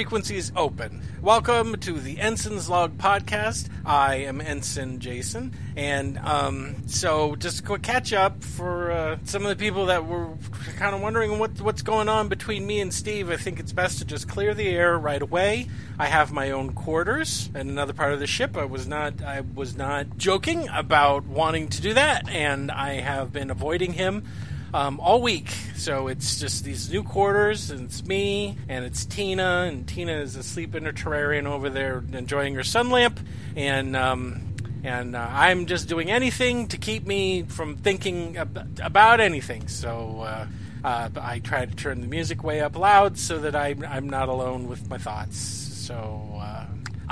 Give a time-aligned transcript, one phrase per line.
[0.00, 1.02] Frequencies open.
[1.20, 3.68] Welcome to the Ensign's Log podcast.
[3.84, 9.42] I am Ensign Jason, and um, so just a quick catch up for uh, some
[9.42, 10.30] of the people that were
[10.78, 13.28] kind of wondering what what's going on between me and Steve.
[13.30, 15.68] I think it's best to just clear the air right away.
[15.98, 18.56] I have my own quarters in another part of the ship.
[18.56, 23.34] I was not I was not joking about wanting to do that, and I have
[23.34, 24.24] been avoiding him
[24.72, 25.50] um, all week.
[25.76, 30.36] So it's just these new quarters, and it's me, and it's Tina, and Tina is
[30.36, 33.20] asleep in her terrarium over there enjoying her sun lamp,
[33.56, 34.42] and um,
[34.82, 39.68] and uh, I'm just doing anything to keep me from thinking ab- about anything.
[39.68, 40.20] So.
[40.20, 40.46] Uh,
[40.82, 44.30] uh, I try to turn the music way up loud so that I, I'm not
[44.30, 45.36] alone with my thoughts.
[45.36, 46.29] So,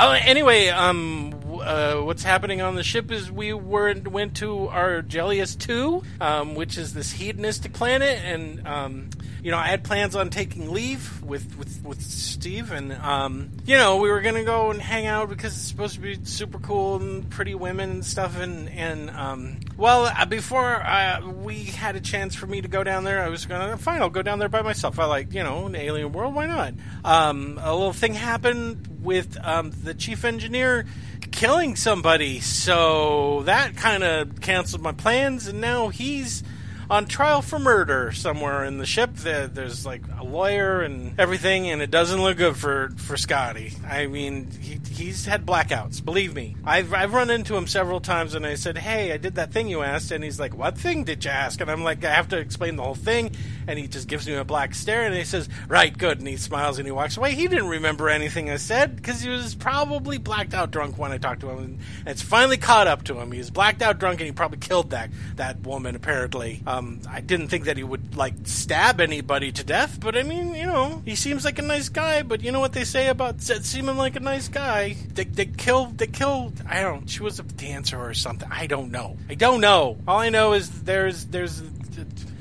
[0.01, 5.59] Oh, anyway, um, uh, what's happening on the ship is we were went to Argelius
[5.59, 9.11] two, um, which is this hedonistic planet, and um,
[9.43, 13.77] you know I had plans on taking leave with with, with Steve, and um, you
[13.77, 16.97] know we were gonna go and hang out because it's supposed to be super cool
[16.97, 22.01] and pretty women and stuff, and and um, well uh, before uh, we had a
[22.01, 24.49] chance for me to go down there, I was gonna fine, I'll go down there
[24.49, 25.01] by myself.
[25.01, 26.75] I like you know an alien world, why not?
[27.05, 30.87] Um, a little thing happened with um, the chief engineer
[31.31, 36.43] killing somebody, so that kind of canceled my plans, and now he's
[36.91, 39.15] on trial for murder somewhere in the ship.
[39.15, 43.75] There's like a lawyer and everything, and it doesn't look good for, for Scotty.
[43.87, 46.03] I mean, he, he's had blackouts.
[46.05, 49.35] Believe me, I've I've run into him several times, and I said, "Hey, I did
[49.35, 52.05] that thing you asked," and he's like, "What thing did you ask?" And I'm like,
[52.05, 53.33] "I have to explain the whole thing,"
[53.67, 56.37] and he just gives me a black stare, and he says, "Right, good," and he
[56.37, 57.35] smiles and he walks away.
[57.35, 61.19] He didn't remember anything I said because he was probably blacked out drunk when I
[61.19, 63.33] talked to him, and it's finally caught up to him.
[63.33, 66.63] He was blacked out drunk, and he probably killed that that woman apparently.
[66.79, 70.55] Um, I didn't think that he would like stab anybody to death, but I mean,
[70.55, 72.23] you know, he seems like a nice guy.
[72.23, 74.97] But you know what they say about seeming like a nice guy?
[75.15, 75.99] They, they killed.
[75.99, 76.63] They killed.
[76.67, 77.09] I don't.
[77.09, 78.49] She was a dancer or something.
[78.51, 79.17] I don't know.
[79.29, 79.99] I don't know.
[80.07, 81.63] All I know is there's there's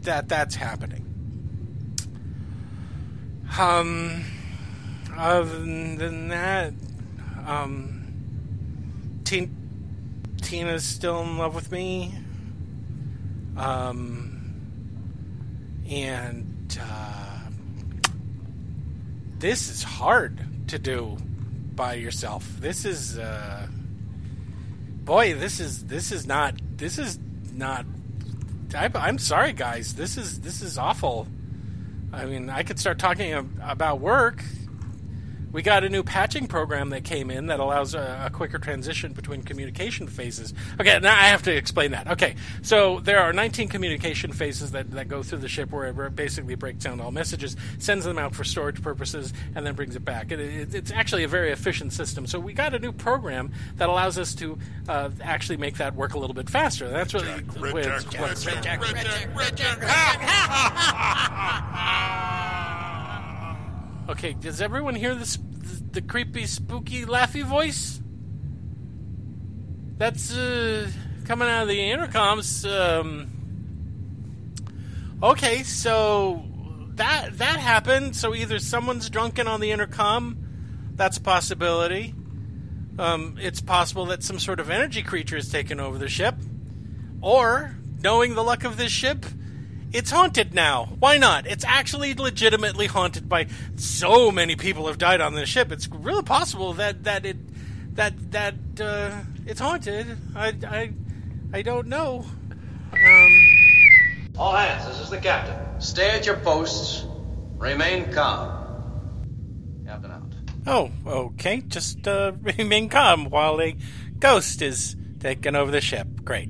[0.04, 1.04] that that's happening.
[3.58, 4.24] Um.
[5.18, 6.74] Other than that,
[7.48, 8.06] um,
[9.24, 12.14] Tina's still in love with me.
[13.58, 14.38] Um,
[15.90, 17.40] and uh,
[19.40, 21.18] this is hard to do
[21.76, 22.48] by yourself.
[22.60, 23.68] This is, uh,
[25.04, 27.20] boy, this is this is not this is
[27.54, 27.86] not.
[28.76, 29.96] I, I'm sorry, guys.
[29.96, 31.28] This is this is awful.
[32.14, 34.44] I mean, I could start talking about work
[35.52, 39.14] we got a new patching program that came in that allows a, a, quicker transition
[39.14, 40.54] between communication phases.
[40.80, 42.08] Okay, now I have to explain that.
[42.08, 46.16] Okay, so there are 19 communication phases that, that go through the ship where it
[46.16, 50.04] basically breaks down all messages, sends them out for storage purposes, and then brings it
[50.04, 50.32] back.
[50.32, 52.28] It, it, it's actually a very efficient system.
[52.28, 54.58] So we got a new program that allows us to
[54.90, 56.90] uh, actually make that work a little bit faster.
[56.90, 57.44] That's really
[64.10, 65.38] Okay, does everyone hear this?
[65.92, 68.02] The creepy, spooky, laughy voice?
[69.98, 70.90] That's uh,
[71.26, 72.66] coming out of the intercoms.
[72.70, 73.28] Um,
[75.22, 76.46] okay, so
[76.96, 78.16] that that happened.
[78.16, 80.38] So either someone's drunken on the intercom,
[80.96, 82.16] that's a possibility.
[82.98, 86.36] Um, it's possible that some sort of energy creature has taken over the ship,
[87.22, 89.26] or knowing the luck of this ship,
[89.94, 90.86] it's haunted now.
[91.00, 91.48] Why not?
[91.48, 95.72] It's actually legitimately haunted by so many people have died on this ship.
[95.72, 97.38] It's really possible that that it
[97.96, 100.18] that that uh, it's haunted.
[100.36, 100.94] I I
[101.54, 102.26] I don't know.
[102.94, 103.40] Um,
[104.38, 105.56] All hands, this is the captain.
[105.80, 107.06] Stay at your posts.
[107.58, 108.54] Remain calm.
[109.86, 110.34] Captain out.
[110.66, 111.62] Oh, okay.
[111.62, 113.76] Just uh, remain calm while a
[114.20, 116.08] ghost is taking over the ship.
[116.24, 116.50] Great.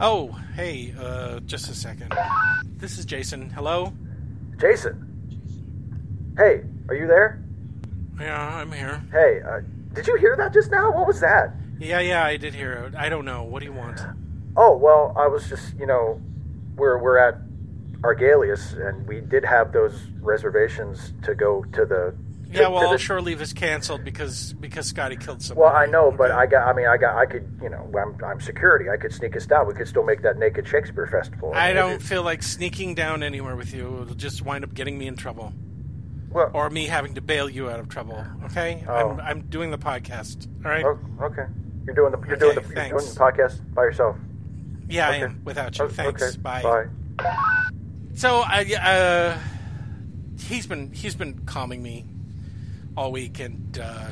[0.00, 2.14] Oh, hey, uh, just a second.
[2.76, 3.50] This is Jason.
[3.50, 3.92] Hello?
[4.60, 5.04] Jason?
[6.36, 7.42] Hey, are you there?
[8.20, 9.02] Yeah, I'm here.
[9.10, 9.60] Hey, uh,
[9.94, 10.92] did you hear that just now?
[10.92, 11.52] What was that?
[11.80, 12.94] Yeah, yeah, I did hear it.
[12.94, 13.42] I don't know.
[13.42, 14.00] What do you want?
[14.56, 16.20] Oh, well, I was just, you know,
[16.76, 17.34] we're, we're at
[18.02, 22.14] Argelius, and we did have those reservations to go to the
[22.50, 25.66] yeah, well, all shore leave is canceled because because Scotty killed someone.
[25.66, 26.66] Well, I know, but I got.
[26.66, 27.16] I mean, I got.
[27.16, 27.48] I could.
[27.62, 28.88] You know, I'm, I'm security.
[28.90, 29.66] I could sneak us down.
[29.66, 31.52] We could still make that naked Shakespeare festival.
[31.54, 34.02] I, don't feel like sneaking down anywhere with you.
[34.02, 35.52] It'll just wind up getting me in trouble.
[36.30, 38.24] Well, or me having to bail you out of trouble.
[38.44, 38.92] Okay, oh.
[38.92, 40.46] I'm, I'm doing the podcast.
[40.64, 40.84] All right.
[40.84, 41.46] Oh, okay.
[41.86, 44.16] You're doing the you're okay, doing the you're doing the podcast by yourself.
[44.88, 45.20] Yeah, okay.
[45.20, 45.84] I am without you.
[45.84, 46.22] Oh, thanks.
[46.22, 46.38] Okay.
[46.38, 46.62] Bye.
[46.62, 47.68] Bye.
[48.14, 49.38] So I uh,
[50.38, 52.04] he's been he's been calming me
[52.98, 54.08] all week, and uh,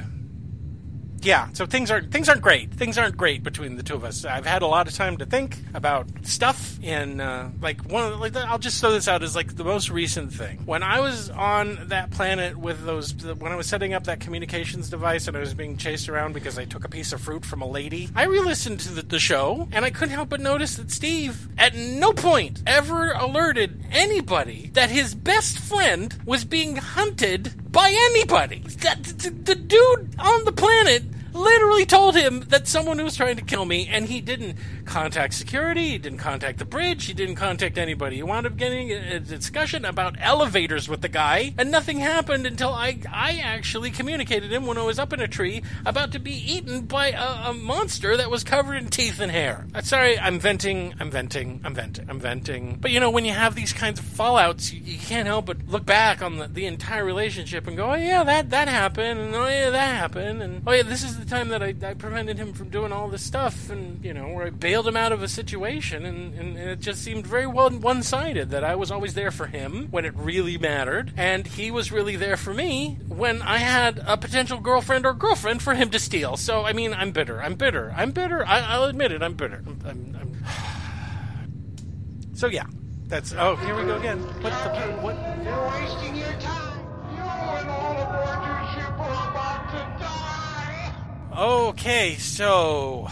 [1.21, 2.73] yeah, so things aren't things aren't great.
[2.73, 4.25] Things aren't great between the two of us.
[4.25, 8.13] I've had a lot of time to think about stuff, and uh, like one of
[8.13, 10.59] the, like I'll just throw this out as like the most recent thing.
[10.65, 14.89] When I was on that planet with those, when I was setting up that communications
[14.89, 17.61] device, and I was being chased around because I took a piece of fruit from
[17.61, 20.91] a lady, I re-listened to the, the show, and I couldn't help but notice that
[20.91, 27.91] Steve at no point ever alerted anybody that his best friend was being hunted by
[27.91, 28.61] anybody.
[28.81, 31.03] That, the, the dude on the planet
[31.37, 34.57] literally told him that someone was trying to kill me, and he didn't
[34.87, 38.17] contact security, he didn't contact the bridge, he didn't contact anybody.
[38.17, 42.71] He wound up getting a discussion about elevators with the guy, and nothing happened until
[42.71, 46.33] I I actually communicated him when I was up in a tree about to be
[46.33, 49.67] eaten by a, a monster that was covered in teeth and hair.
[49.75, 52.79] Uh, sorry, I'm venting, I'm venting, I'm venting, I'm venting.
[52.81, 55.67] But you know, when you have these kinds of fallouts, you, you can't help but
[55.67, 59.35] look back on the, the entire relationship and go, oh yeah, that that happened, and
[59.35, 62.39] oh yeah, that happened, and oh yeah, this is the time that I, I prevented
[62.39, 65.23] him from doing all this stuff, and you know, where I bailed him out of
[65.23, 69.15] a situation, and, and, and it just seemed very well one-sided that I was always
[69.15, 73.43] there for him when it really mattered, and he was really there for me when
[73.43, 76.37] I had a potential girlfriend or girlfriend for him to steal.
[76.37, 77.41] So I mean, I'm bitter.
[77.41, 77.95] I'm bitter.
[77.97, 78.45] I'm bitter.
[78.45, 79.23] I, will admit it.
[79.23, 79.63] I'm bitter.
[79.65, 80.45] I'm, I'm, I'm...
[82.35, 82.67] So yeah,
[83.07, 83.33] that's.
[83.33, 84.19] Oh, here we go again.
[84.19, 84.69] What the
[85.01, 85.17] what?
[85.43, 86.79] You're wasting your time.
[87.15, 91.69] You and all aboard your ship are about to die.
[91.69, 93.09] Okay, so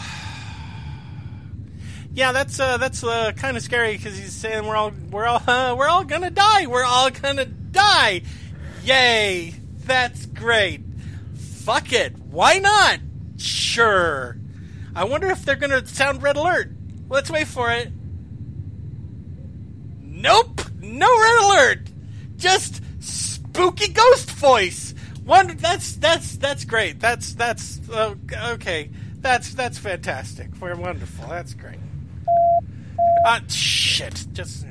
[2.15, 5.41] yeah, that's uh, that's uh, kind of scary because he's saying we're all we're all
[5.45, 6.65] uh, we're all gonna die.
[6.65, 8.21] We're all gonna die.
[8.85, 9.53] Yay!
[9.79, 10.81] That's great.
[11.35, 12.17] Fuck it.
[12.17, 12.99] Why not?
[13.37, 14.37] Sure.
[14.95, 16.71] I wonder if they're gonna sound red alert.
[17.09, 17.91] Let's wait for it.
[20.01, 20.61] Nope.
[20.79, 21.79] No red alert.
[22.37, 24.95] Just spooky ghost voice.
[25.25, 25.57] One.
[25.57, 27.01] That's that's that's great.
[27.01, 28.15] That's that's uh,
[28.51, 28.89] okay.
[29.17, 30.49] That's that's fantastic.
[30.61, 31.27] We're wonderful.
[31.27, 31.79] That's great.
[33.25, 34.25] Uh, shit.
[34.33, 34.65] Just.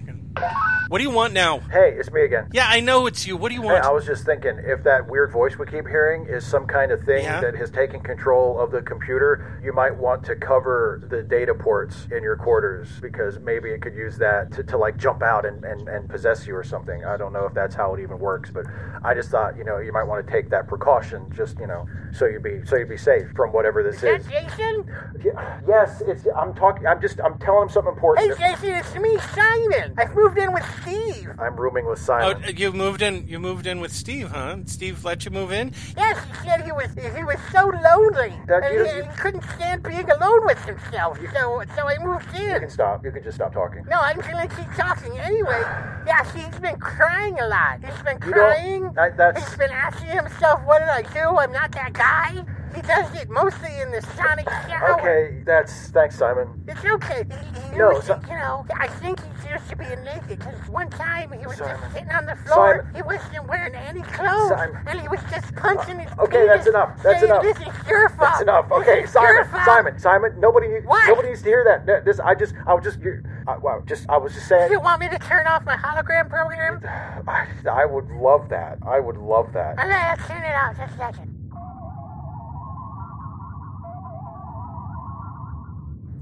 [0.88, 1.60] What do you want now?
[1.60, 2.48] Hey, it's me again.
[2.52, 3.36] Yeah, I know it's you.
[3.36, 3.84] What do you Hey, want?
[3.84, 7.02] I was just thinking if that weird voice we keep hearing is some kind of
[7.04, 7.40] thing Yeah.
[7.40, 12.06] that has taken control of the computer, you might want to cover the data ports
[12.14, 15.64] in your quarters because maybe it could use that to, to like jump out and,
[15.64, 17.04] and, and possess you or something.
[17.04, 18.66] I don't know if that's how it even works, but
[19.02, 21.86] I just thought, you know, you might want to take that precaution just, you know,
[22.12, 24.26] so you'd be so you'd be safe from whatever this Is is.
[24.30, 24.84] Jason?
[25.24, 28.38] Yeah, yes, it's I'm talking I'm just I'm telling him something important.
[28.38, 28.50] Hey.
[28.52, 29.94] Jason, it's me, Simon.
[29.98, 31.30] I've moved in with Steve.
[31.38, 32.56] I'm rooming with Oh, Simon.
[32.56, 33.26] you moved in.
[33.26, 34.56] You moved in with Steve, huh?
[34.66, 35.72] Steve let you move in.
[35.96, 39.16] Yes, he said he was he was so lonely, That and, you- he, and he
[39.16, 41.18] couldn't stand being alone with himself.
[41.34, 42.50] So so I moved in.
[42.52, 43.04] you can stop.
[43.04, 43.84] You can just stop talking.
[43.88, 45.62] No, I'm gonna keep talking anyway.
[46.06, 47.80] Yeah, see, he's been crying a lot.
[47.84, 48.92] He's been You don't- crying.
[48.94, 51.36] that- that's- He's been asking himself, "What did I do?
[51.38, 54.98] I'm not that guy." He does it mostly in the sonic shower.
[55.00, 56.48] Okay, that's thanks, Simon.
[56.66, 57.24] It's okay.
[57.28, 60.58] He, he No, Si- to, you know, I think he used to being naked because
[60.68, 61.76] one time he was Simon.
[61.80, 62.82] just sitting on the floor.
[62.82, 62.94] Simon.
[62.94, 64.76] He wasn't wearing any clothes, Simon.
[64.86, 67.02] and he was just punching his Okay, penis, that's enough.
[67.02, 67.42] That's saying, enough.
[67.42, 68.20] This is your fault.
[68.20, 68.70] That's enough.
[68.72, 70.40] Okay, Simon, fault." Simon, Simon.
[70.40, 71.06] Nobody, needs- What?
[71.08, 71.86] nobody needs to hear that.
[71.86, 72.98] No, This, I just, I was just,
[73.46, 74.70] I, well, just, I was just saying.
[74.72, 76.80] You want me to turn off my hologram program?
[77.28, 78.78] I, I would love that.
[78.86, 79.78] I would love that.
[79.78, 80.76] Okay, let's turn it off.
[80.76, 81.33] Just a second.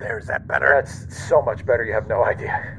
[0.03, 0.69] There's that better.
[0.69, 1.85] That's so much better.
[1.85, 2.79] You have no idea.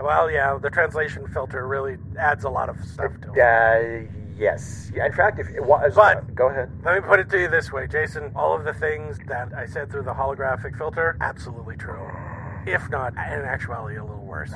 [0.00, 3.40] well, yeah, the translation filter really adds a lot of stuff to it.
[3.40, 4.90] Uh, yes.
[4.94, 6.70] Yeah, in fact, if it was, But- go ahead.
[6.84, 8.30] Let me put it to you this way, Jason.
[8.36, 12.06] All of the things that I said through the holographic filter, absolutely true.
[12.66, 14.52] If not, in actuality, a little worse.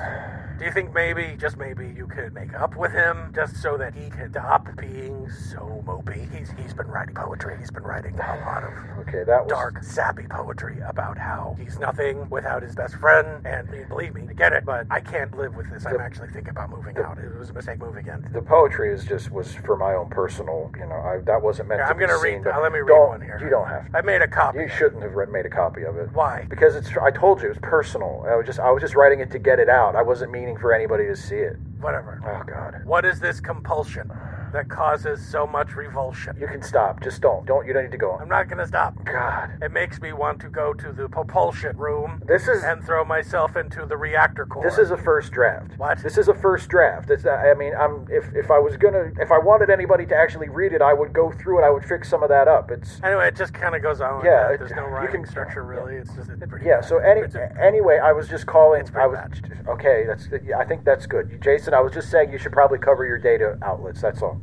[0.59, 3.95] Do you think maybe, just maybe, you could make up with him just so that
[3.95, 6.31] he can stop being so mopey?
[6.37, 7.57] He's he's been writing poetry.
[7.57, 11.79] He's been writing a lot of Okay, that was dark, sappy poetry about how he's
[11.79, 13.45] nothing without his best friend.
[13.45, 15.85] And believe me, I get it, but I can't live with this.
[15.85, 17.17] I'm actually thinking about moving out.
[17.17, 18.27] It was a mistake moving in.
[18.31, 20.71] The poetry is just was for my own personal.
[20.77, 22.43] You know, I, that wasn't meant Here, to I'm be gonna seen, read.
[22.45, 23.39] but let me read one here.
[23.43, 23.97] You don't have to.
[23.97, 24.59] I made a copy.
[24.59, 26.09] You shouldn't have read, made a copy of it.
[26.13, 26.45] Why?
[26.49, 26.89] Because it's.
[26.97, 28.23] I told you it was personal.
[28.29, 28.59] I was just.
[28.59, 29.95] I was just writing it to get it out.
[29.95, 31.55] I wasn't meaning for anybody to see it.
[31.79, 32.21] Whatever.
[32.25, 32.83] Oh God.
[32.85, 34.11] What is this compulsion
[34.53, 36.35] that causes so much revulsion?
[36.39, 37.01] You can stop.
[37.03, 37.45] Just don't.
[37.45, 37.65] Don't.
[37.67, 38.17] You don't need to go.
[38.21, 38.93] I'm not gonna stop.
[39.03, 39.51] God.
[39.61, 42.63] It makes me want to go to the propulsion room This is.
[42.63, 44.63] and throw myself into the reactor core.
[44.63, 45.77] This is a first draft.
[45.77, 45.99] What?
[46.01, 47.09] This is a first draft.
[47.09, 50.15] It's, uh, I mean, I'm if if I was gonna if I wanted anybody to
[50.15, 51.63] actually read it, I would go through it.
[51.65, 52.71] I would fix some of that up.
[52.71, 54.23] It's Anyway, it just kind of goes on.
[54.23, 55.95] Yeah, it- There's no rhyming can- structure really.
[55.95, 56.77] It's just it's pretty yeah.
[56.81, 56.85] bad.
[56.85, 58.87] So any a- anyway, I was just calling.
[58.95, 59.19] I was
[59.67, 60.05] okay.
[60.07, 61.73] That's I think that's good, Jason.
[61.73, 64.01] I was just saying you should probably cover your data outlets.
[64.01, 64.39] That's all.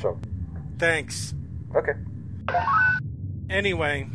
[0.00, 0.18] So
[0.78, 1.34] Thanks.
[1.76, 1.92] Okay.
[3.50, 4.08] Anyway,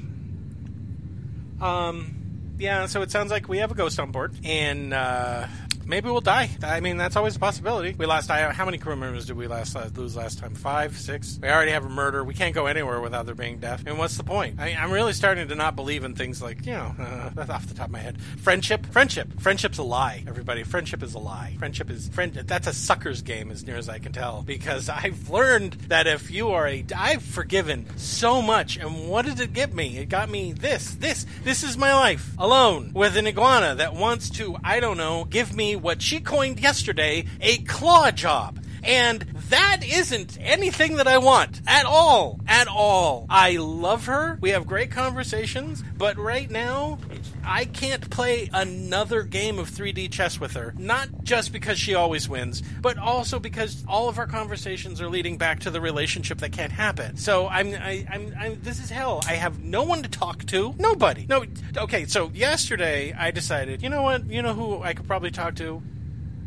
[1.62, 2.88] um, yeah.
[2.88, 5.46] So it sounds like we have a ghost on board, and uh,
[5.86, 6.50] maybe we'll die.
[6.64, 7.96] I mean, that's always a possibility.
[7.98, 8.30] We lost.
[8.30, 10.56] How many crew members did we last uh, lose last time?
[10.56, 11.40] Five, six.
[11.42, 12.24] We already have a murder.
[12.24, 13.84] We can't go anywhere without there being death.
[13.86, 14.60] And what's the point?
[14.60, 17.68] I, I'm really starting to not believe in things like you know, uh, that's off
[17.68, 18.20] the top of my head.
[18.22, 20.24] Friendship, friendship, friendship's a lie.
[20.28, 21.56] Everybody, friendship is a lie.
[21.60, 22.34] Friendship is friend.
[22.34, 24.42] That's a sucker's game, as near as I can tell.
[24.42, 29.40] Because I've learned that if you are a, I've forgiven so much, and what did
[29.40, 29.98] it get me?
[29.98, 34.30] It got me this, this, this is my life alone with an iguana that wants
[34.32, 38.60] to, I don't know, give me what she coined yesterday a claw job.
[38.84, 42.40] And that isn't anything that I want at all.
[42.48, 43.26] At all.
[43.30, 44.38] I love her.
[44.42, 45.84] We have great conversations.
[45.98, 47.00] But right now,
[47.46, 50.74] I can't play another game of 3D chess with her.
[50.78, 55.38] Not just because she always wins, but also because all of our conversations are leading
[55.38, 57.18] back to the relationship that can't happen.
[57.18, 59.22] So I'm, I, I'm, I'm this is hell.
[59.28, 60.74] I have no one to talk to.
[60.78, 61.26] Nobody.
[61.28, 61.46] No.
[61.78, 62.06] Okay.
[62.06, 64.26] So yesterday I decided, you know what?
[64.30, 65.82] You know who I could probably talk to?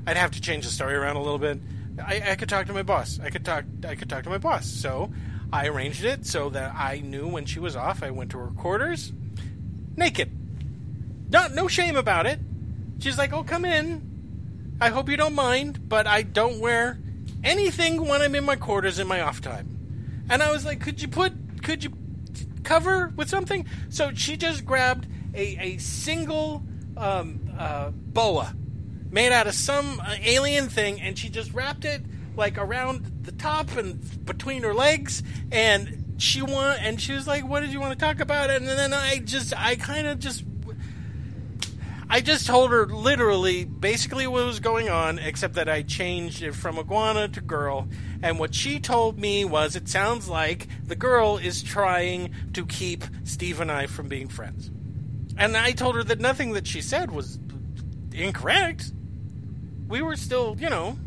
[0.06, 1.58] I'd have to change the story around a little bit.
[2.04, 3.20] I, I could talk to my boss.
[3.22, 3.64] I could talk.
[3.86, 4.66] I could talk to my boss.
[4.66, 5.12] So
[5.52, 8.02] I arranged it so that I knew when she was off.
[8.02, 9.12] I went to her quarters,
[9.96, 10.30] naked.
[11.30, 12.38] Not no shame about it.
[12.98, 14.76] She's like, "Oh, come in.
[14.80, 16.98] I hope you don't mind, but I don't wear
[17.44, 21.00] anything when I'm in my quarters in my off time." And I was like, "Could
[21.02, 21.32] you put?
[21.62, 21.92] Could you
[22.64, 26.62] cover with something?" So she just grabbed a a single
[26.96, 28.54] um, uh, boa
[29.10, 32.02] made out of some uh, alien thing, and she just wrapped it
[32.36, 37.46] like around the top and between her legs, and she want and she was like,
[37.46, 40.44] "What did you want to talk about?" And then I just, I kind of just.
[42.10, 46.54] I just told her literally, basically what was going on, except that I changed it
[46.54, 47.86] from iguana to girl.
[48.22, 53.04] And what she told me was, it sounds like the girl is trying to keep
[53.24, 54.70] Steve and I from being friends.
[55.36, 57.38] And I told her that nothing that she said was
[58.14, 58.90] incorrect.
[59.86, 60.98] We were still, you know,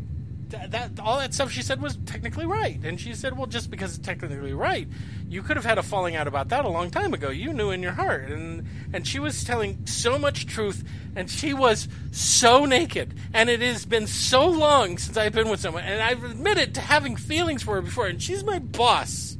[0.51, 2.79] that, all that stuff she said was technically right.
[2.83, 4.87] And she said, "Well, just because it's technically right,
[5.27, 7.29] you could have had a falling out about that a long time ago.
[7.29, 10.83] You knew in your heart." And and she was telling so much truth,
[11.15, 13.13] and she was so naked.
[13.33, 16.81] And it has been so long since I've been with someone, and I've admitted to
[16.81, 18.07] having feelings for her before.
[18.07, 19.37] And she's my boss,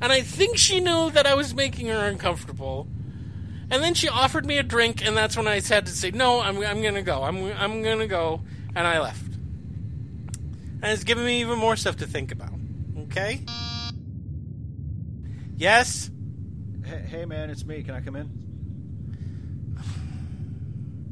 [0.00, 2.86] and I think she knew that I was making her uncomfortable.
[3.72, 6.40] And then she offered me a drink, and that's when I had to say, "No,
[6.40, 7.22] I'm, I'm gonna go.
[7.22, 8.40] I'm, I'm gonna go,"
[8.74, 9.29] and I left.
[10.82, 12.52] And it's given me even more stuff to think about.
[13.04, 13.42] Okay?
[15.56, 16.10] Yes?
[16.84, 17.82] Hey, hey, man, it's me.
[17.82, 18.30] Can I come in?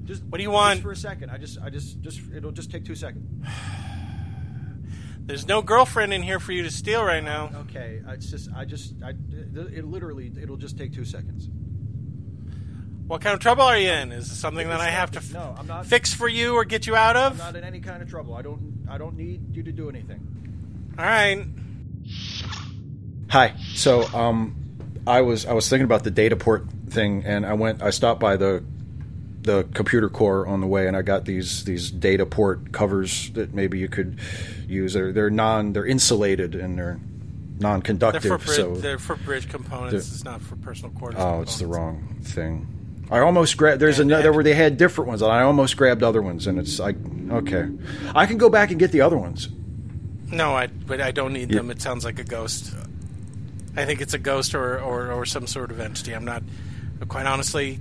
[0.05, 0.77] Just What do you want?
[0.77, 1.31] Just for a second.
[1.31, 2.21] I just, I just, just.
[2.35, 3.27] It'll just take two seconds.
[5.21, 7.51] There's no girlfriend in here for you to steal right now.
[7.55, 8.01] Okay.
[8.09, 9.11] It's just, I just, I.
[9.11, 11.51] It, it literally, it'll just take two seconds.
[13.09, 14.13] What kind of trouble are you in?
[14.13, 15.87] Is this something that I have to f- No, I'm not.
[15.87, 17.39] fix for you or get you out I'm of?
[17.39, 18.35] not in any kind of trouble.
[18.35, 20.21] I don't, I don't need you to do anything.
[20.99, 21.45] All right.
[23.31, 23.55] Hi.
[23.75, 24.55] So, um,
[25.07, 27.83] I was I was thinking about the data port thing, and I went.
[27.83, 28.63] I stopped by the
[29.43, 33.55] the computer core on the way, and I got these these data port covers that
[33.55, 34.19] maybe you could
[34.67, 34.93] use.
[34.93, 36.99] They're they're non they're insulated and they're
[37.59, 38.23] They're non-conductive.
[38.25, 39.93] for, bri- so they're for bridge components.
[39.93, 41.21] They're- It's not for personal quarters.
[41.23, 42.67] oh, it's the wrong thing.
[43.11, 43.81] I almost grabbed.
[43.81, 46.79] There's another where they had different ones, and I almost grabbed other ones, and it's
[46.79, 46.97] like
[47.31, 47.69] okay,
[48.15, 49.49] I can go back and get the other ones.
[50.31, 51.59] No, I but I don't need Yeah.
[51.59, 51.71] them.
[51.71, 52.75] It sounds like a ghost.
[53.77, 56.13] I think it's a ghost or, or, or some sort of entity.
[56.13, 56.43] I'm not.
[57.09, 57.79] Quite honestly,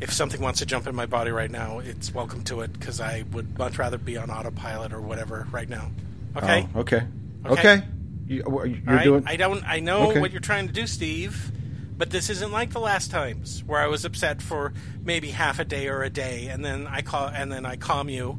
[0.00, 3.00] if something wants to jump in my body right now, it's welcome to it because
[3.00, 5.90] I would much rather be on autopilot or whatever right now.
[6.36, 6.68] Okay.
[6.74, 7.02] Oh, okay.
[7.46, 7.52] Okay.
[7.74, 7.82] Okay.
[8.28, 9.04] You, you're All right?
[9.04, 9.24] doing.
[9.26, 9.64] I don't.
[9.66, 10.20] I know Okay.
[10.20, 11.50] what you're trying to do, Steve.
[11.96, 14.72] But this isn't like the last times where I was upset for
[15.02, 18.08] maybe half a day or a day, and then I call and then I calm
[18.08, 18.38] you,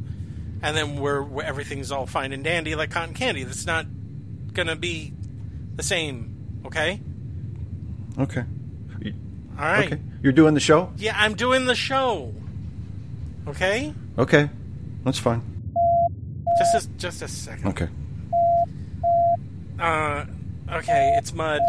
[0.62, 3.44] and then we're, we everything's all fine and dandy like cotton candy.
[3.44, 3.86] That's not
[4.54, 5.14] gonna be
[5.76, 6.62] the same.
[6.66, 7.00] Okay.
[8.20, 8.44] Okay.
[9.58, 9.86] All right.
[9.94, 10.02] Okay.
[10.22, 10.92] You're doing the show?
[10.98, 12.34] Yeah, I'm doing the show.
[13.48, 13.94] Okay.
[14.18, 14.50] Okay.
[15.04, 15.42] That's fine.
[16.58, 17.68] Just a, just a second.
[17.70, 17.88] Okay.
[19.80, 20.26] Uh,
[20.74, 21.16] okay.
[21.18, 21.62] It's Mudd.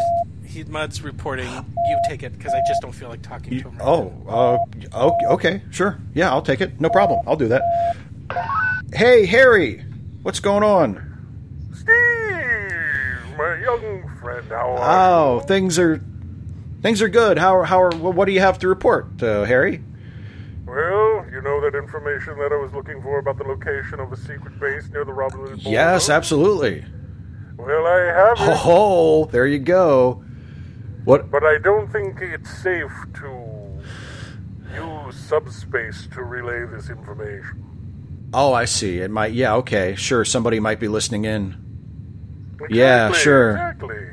[0.45, 1.47] He Mudd's reporting.
[1.87, 3.77] You take it because I just don't feel like talking You- to him.
[3.77, 4.13] Right oh,
[4.93, 5.99] uh, okay, okay, sure.
[6.13, 6.79] Yeah, I'll take it.
[6.79, 7.19] No problem.
[7.27, 7.95] I'll do that.
[8.93, 9.83] Hey, Harry.
[10.23, 11.03] What's going on?
[11.73, 16.01] Steve, my young friend, how are Oh, things are
[16.81, 17.37] things are good.
[17.37, 19.81] How how are what do you have to report, uh, Harry?
[20.65, 24.17] Well, you know that information that I was looking for about the location of a
[24.17, 26.83] secret base near the Robin Hood Yes, absolutely.
[27.57, 30.23] Well, I have it, Oh, there you go.
[31.03, 31.31] What?
[31.31, 33.81] but I don't think it's safe to
[34.75, 37.63] use subspace to relay this information.
[38.33, 38.99] Oh, I see.
[38.99, 39.33] It might.
[39.33, 39.55] Yeah.
[39.55, 39.95] Okay.
[39.95, 40.25] Sure.
[40.25, 41.55] Somebody might be listening in.
[42.69, 43.51] Yeah, sure.
[43.51, 44.05] Exactly.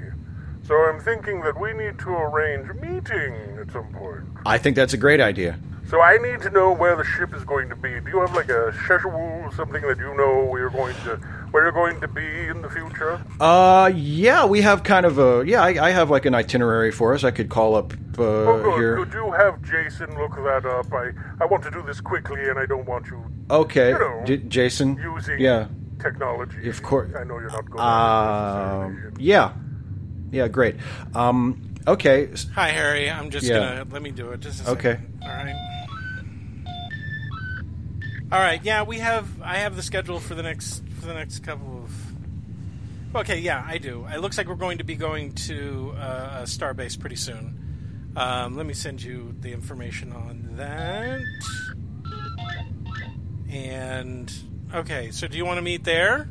[0.62, 4.24] So I'm thinking that we need to arrange a meeting at some point.
[4.46, 5.58] I think that's a great idea.
[5.88, 8.00] So I need to know where the ship is going to be.
[8.00, 11.20] Do you have like a schedule, or something that you know where you're going to
[11.54, 13.24] where you're going to be in the future?
[13.40, 15.62] Uh, yeah, we have kind of a yeah.
[15.62, 17.22] I, I have like an itinerary for us.
[17.22, 18.74] I could call up uh, oh, good.
[18.74, 18.96] here.
[18.96, 20.92] Could you have Jason look that up?
[20.92, 24.22] I I want to do this quickly, and I don't want you Okay, You know,
[24.24, 24.96] J- Jason.
[24.96, 25.68] using Yeah.
[26.02, 26.68] technology.
[26.68, 27.12] Of course.
[27.16, 27.78] I know you're not going.
[27.84, 29.22] Uh, necessarily.
[29.24, 29.52] yeah,
[30.32, 30.74] yeah, great.
[31.14, 33.08] Um, okay, Hi, Harry.
[33.08, 33.58] I'm just Yeah.
[33.60, 34.40] gonna let me do it.
[34.40, 34.94] Just a Okay.
[34.94, 35.18] second.
[35.22, 35.54] All right.
[38.32, 38.60] All right.
[38.64, 39.28] Yeah, we have.
[39.40, 43.16] I have the schedule for the next for the next couple of.
[43.16, 43.38] Okay.
[43.38, 44.06] Yeah, I do.
[44.06, 48.12] It looks like we're going to be going to uh, a starbase pretty soon.
[48.16, 51.20] Um, let me send you the information on that.
[53.50, 54.32] And
[54.72, 56.28] okay, so do you want to meet there?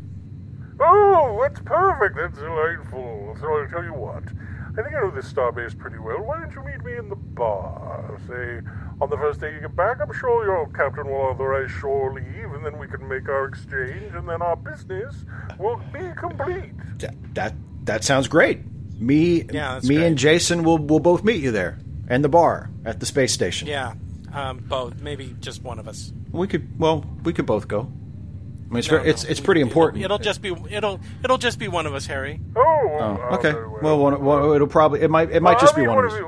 [0.80, 2.16] Oh, that's perfect.
[2.16, 3.38] That's delightful.
[3.40, 4.24] So I'll tell you what.
[4.26, 6.24] I think I know this starbase pretty well.
[6.24, 8.20] Why don't you meet me in the bar?
[8.28, 8.62] Say,
[9.02, 12.52] on the first day you get back, I'm sure your captain will authorize shore leave,
[12.54, 15.26] and then we can make our exchange, and then our business
[15.60, 16.72] will be complete.
[17.00, 17.54] that that,
[17.86, 18.60] that sounds great.
[19.00, 20.06] Me, Yeah, me great.
[20.08, 21.78] and Jason will will both meet you there
[22.08, 23.68] and the bar at the space station.
[23.68, 23.94] Yeah,
[24.34, 25.02] um, both.
[25.02, 26.14] Maybe just one of us.
[26.32, 26.80] we could.
[26.80, 27.82] Well, we could both go.
[27.82, 29.30] I mean, it's No, ver- it's no.
[29.32, 30.04] it's pretty It'll- important.
[30.06, 32.40] It'll, just be it'll it'll just be one of us, Harry.
[32.56, 33.54] Oh, Oh, okay.
[33.82, 36.20] Well, one, one, it'll probably it might it might I'll just be one of us.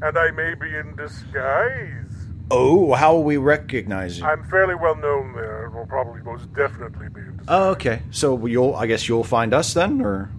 [0.00, 2.02] You, and I may be in disguise.
[2.50, 4.24] Oh, how will we recognize you?
[4.24, 5.66] I'm fairly well known there.
[5.66, 7.46] It will probably most definitely be in disguise.
[7.48, 8.02] Oh, okay.
[8.10, 10.30] So you'll I guess you'll find us then, or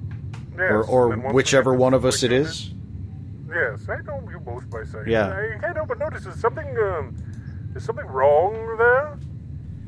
[0.58, 2.72] Yes, or, or and then once whichever one of us it situated- is.
[3.50, 5.08] Yes, I know you both by sight.
[5.08, 5.30] Yeah.
[5.30, 7.16] I can't help but notice there's something, um,
[7.72, 9.18] there's something wrong there.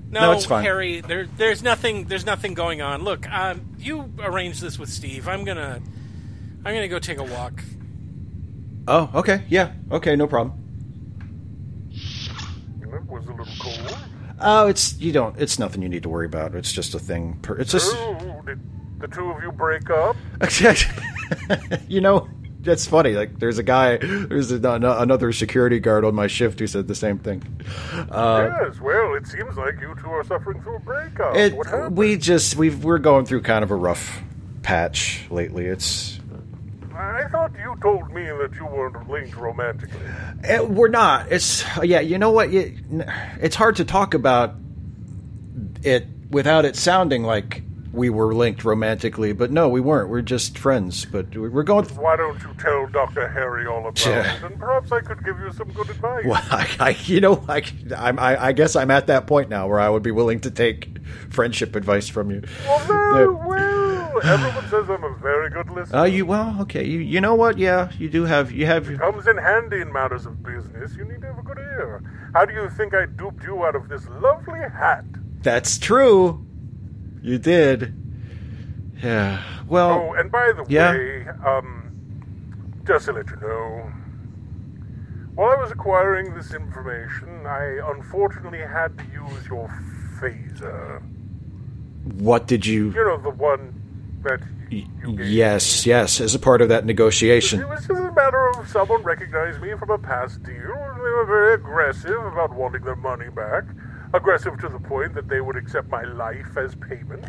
[0.09, 0.63] No, No, it's fine.
[0.63, 1.01] Harry.
[1.01, 2.05] There, there's nothing.
[2.05, 3.03] There's nothing going on.
[3.03, 5.27] Look, um, you arrange this with Steve.
[5.27, 5.81] I'm gonna,
[6.65, 7.61] I'm gonna go take a walk.
[8.89, 9.43] Oh, okay.
[9.49, 9.71] Yeah.
[9.91, 10.15] Okay.
[10.15, 10.57] No problem.
[11.91, 13.97] It was a little cold.
[14.41, 15.39] Oh, it's you don't.
[15.39, 16.55] It's nothing you need to worry about.
[16.55, 17.37] It's just a thing.
[17.41, 18.59] Per, it's just Oh, did
[18.99, 20.15] the two of you break up?
[20.41, 21.03] Exactly.
[21.87, 22.27] You know.
[22.61, 23.13] That's funny.
[23.13, 26.95] Like, there's a guy, there's a, another security guard on my shift who said the
[26.95, 27.41] same thing.
[28.11, 31.35] Uh, yes, well, it seems like you two are suffering through a breakup.
[31.35, 31.95] it, what happened?
[31.95, 34.21] we just we've we're going through kind of a rough
[34.61, 35.67] patch lately.
[35.67, 36.18] It's
[36.99, 39.99] I thought you told me that you weren't linked romantically.
[40.43, 41.31] Eh, we're not.
[41.31, 41.99] It's yeah.
[42.01, 42.51] You know what?
[42.51, 42.75] You,
[43.39, 44.55] it's hard to talk about
[45.83, 49.31] it without it sounding like we were linked romantically.
[49.33, 50.09] But no, we weren't.
[50.09, 51.05] We're just friends.
[51.05, 51.85] But we're going.
[51.95, 53.27] Why don't you tell Dr.
[53.29, 54.35] Harry all about Yeah.
[54.35, 56.25] it, and perhaps I could give you some good advice.
[56.25, 57.63] Well, I, I, you know, I,
[57.95, 60.51] I'm, I, I guess I'm at that point now where I would be willing to
[60.51, 60.89] take
[61.29, 62.43] friendship advice from you.
[62.65, 63.47] Well, Yeah.
[63.47, 63.88] well.
[64.23, 65.99] Everyone says I'm a very good listener.
[65.99, 66.85] Uh, you well, okay.
[66.85, 67.57] You, you know what?
[67.57, 68.51] Yeah, you do have.
[68.51, 68.85] You have.
[68.97, 70.95] Comes in handy in matters of business.
[70.95, 72.03] You need to have a good ear.
[72.33, 75.05] How do you think I duped you out of this lovely hat?
[75.41, 76.45] That's true.
[77.21, 77.95] You did.
[79.01, 79.43] Yeah.
[79.67, 79.91] Well.
[79.91, 80.91] Oh, and by the yeah.
[80.91, 83.91] way, um, just to let you know,
[85.35, 89.69] while I was acquiring this information, I unfortunately had to use your
[90.19, 91.01] phaser.
[92.19, 92.91] What did you?
[92.91, 93.78] You know, the one
[94.23, 94.85] that you
[95.17, 96.21] Yes, yes.
[96.21, 97.61] As a part of that negotiation.
[97.61, 101.09] It was just a matter of someone recognized me from a past deal, and they
[101.09, 103.63] were very aggressive about wanting their money back.
[104.13, 107.25] Aggressive to the point that they would accept my life as payment.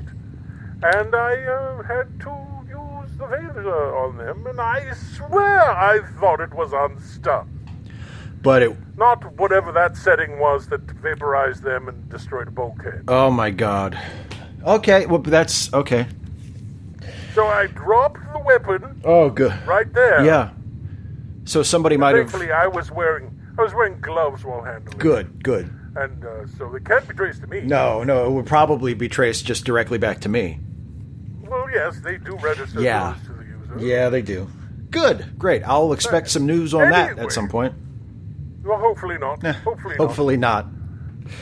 [0.82, 2.30] And I uh, had to
[2.68, 7.48] use the phaser on them, and I swear I thought it was on stun.
[8.42, 8.76] But it.
[8.96, 13.04] Not whatever that setting was that vaporized them and destroyed a Bulkhead.
[13.08, 13.98] Oh my God.
[14.64, 15.04] Okay.
[15.04, 16.06] Well, that's okay.
[17.34, 19.52] So I dropped the weapon Oh, good.
[19.66, 20.24] right there.
[20.24, 20.50] Yeah.
[21.44, 22.30] So somebody might have.
[22.30, 24.92] Thankfully, I was wearing I was wearing gloves while handling.
[24.96, 24.98] it.
[24.98, 25.42] Good.
[25.42, 25.70] Good.
[25.96, 27.60] and uh, so it can't be traced to me.
[27.62, 28.26] No, no.
[28.26, 30.60] It would probably be traced just directly back to me.
[31.42, 33.14] Well, yes, they do register Yeah.
[33.18, 33.86] those to the user.
[33.86, 34.48] Yeah, they do.
[34.90, 35.38] Good.
[35.38, 35.62] Great.
[35.64, 37.74] I'll expect some news on that at some point.
[38.64, 39.42] Well, hopefully not.
[39.44, 40.66] Eh, Hopefully, Hopefully not.
[40.66, 40.74] not.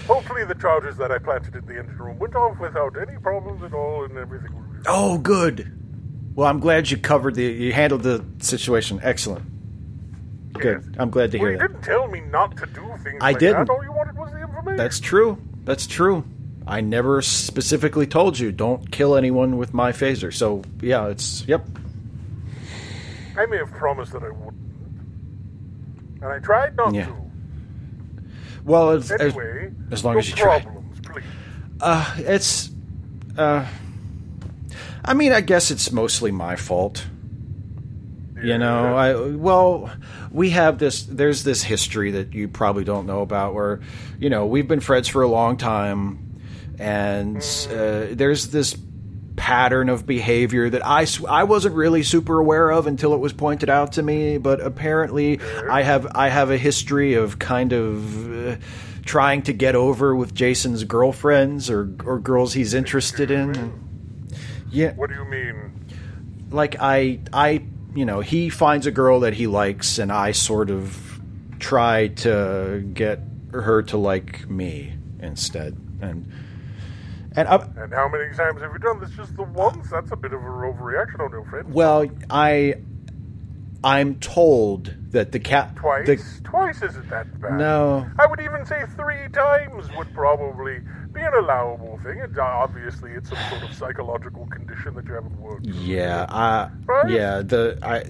[0.06, 3.62] Hopefully, the charges that I planted in the engine room went off without any problems
[3.62, 4.50] at all, and everything.
[4.86, 5.72] Oh, good.
[6.38, 7.42] Well, I'm glad you covered the.
[7.42, 9.00] You handled the situation.
[9.02, 9.44] Excellent.
[10.52, 10.84] Good.
[10.86, 10.94] Yes.
[10.96, 11.72] I'm glad to Well, hear you that.
[11.72, 13.18] didn't tell me not to do things.
[13.20, 13.66] I like didn't.
[13.66, 13.72] That.
[13.72, 14.76] All you wanted was the information.
[14.76, 15.36] That's true.
[15.64, 16.22] That's true.
[16.64, 20.32] I never specifically told you don't kill anyone with my phaser.
[20.32, 21.66] So yeah, it's yep.
[23.36, 24.54] I may have promised that I wouldn't.
[26.22, 27.06] And I tried not Yeah.
[27.06, 27.16] to.
[28.62, 30.60] Well, as, as, Anyway, as long no as you try.
[30.60, 31.24] problems, please.
[31.80, 32.70] Uh, it's
[33.36, 33.66] uh,
[35.04, 37.06] I mean, I guess it's mostly my fault.
[38.42, 39.90] You know, I well,
[40.30, 41.02] we have this.
[41.02, 43.80] There's this history that you probably don't know about, where
[44.20, 46.40] you know we've been friends for a long time,
[46.78, 47.38] and
[47.70, 48.76] uh, there's this
[49.34, 53.70] pattern of behavior that I, I wasn't really super aware of until it was pointed
[53.70, 54.38] out to me.
[54.38, 58.46] But apparently, I have I have a history of kind of.
[58.46, 58.56] Uh,
[59.04, 63.54] Trying to get over with Jason's girlfriends or or girls he's interested in.
[64.70, 65.72] Yeah, What do you mean?
[66.50, 67.62] like I I
[67.94, 71.20] you know he finds a girl that he likes and I sort of
[71.58, 73.20] try to get
[73.52, 76.30] her to like me instead and
[77.36, 79.10] and And how many times have you done this?
[79.10, 79.90] Just the once?
[79.90, 81.72] That's a bit of a overreaction on your friend.
[81.72, 82.74] well I
[83.84, 86.06] I'm told that the cat Twice?
[86.06, 87.58] the, Twice isn't that bad.
[87.58, 88.06] No.
[88.18, 90.80] I would even say three times would probably
[91.12, 92.18] be an allowable thing.
[92.18, 97.10] It, obviously, it's some sort of psychological condition that you haven't worked yeah uh, Right?
[97.10, 98.04] yeah the I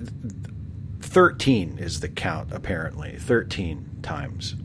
[1.00, 4.56] 13 is the count apparently 13 times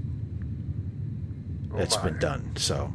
[1.76, 2.10] it's Oh my.
[2.10, 2.94] been done so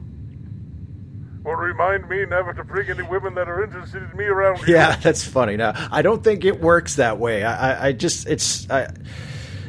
[1.48, 4.74] Well, remind me never to bring any women that are interested in me around you.
[4.74, 5.56] Yeah, that's funny.
[5.56, 7.42] Now, I don't think it works that way.
[7.42, 8.92] I, I, I just, it's, I,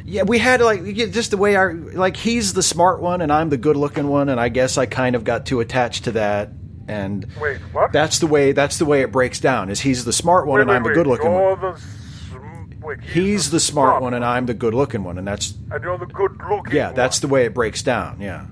[0.04, 3.48] yeah, we had like just the way our like he's the smart one and I'm
[3.48, 6.50] the good looking one, and I guess I kind of got too attached to that.
[6.86, 7.92] And Wait, what?
[7.92, 9.70] that's the way that's the way it breaks down.
[9.70, 11.60] Is he's the smart one Wait, and wait, I'm the good looking one.
[11.60, 15.54] the sm- wait, He's the smart one and I'm the good looking one, and that's
[15.70, 18.20] And you're the good looking yeah, that's the way it breaks down.
[18.20, 18.46] Yeah,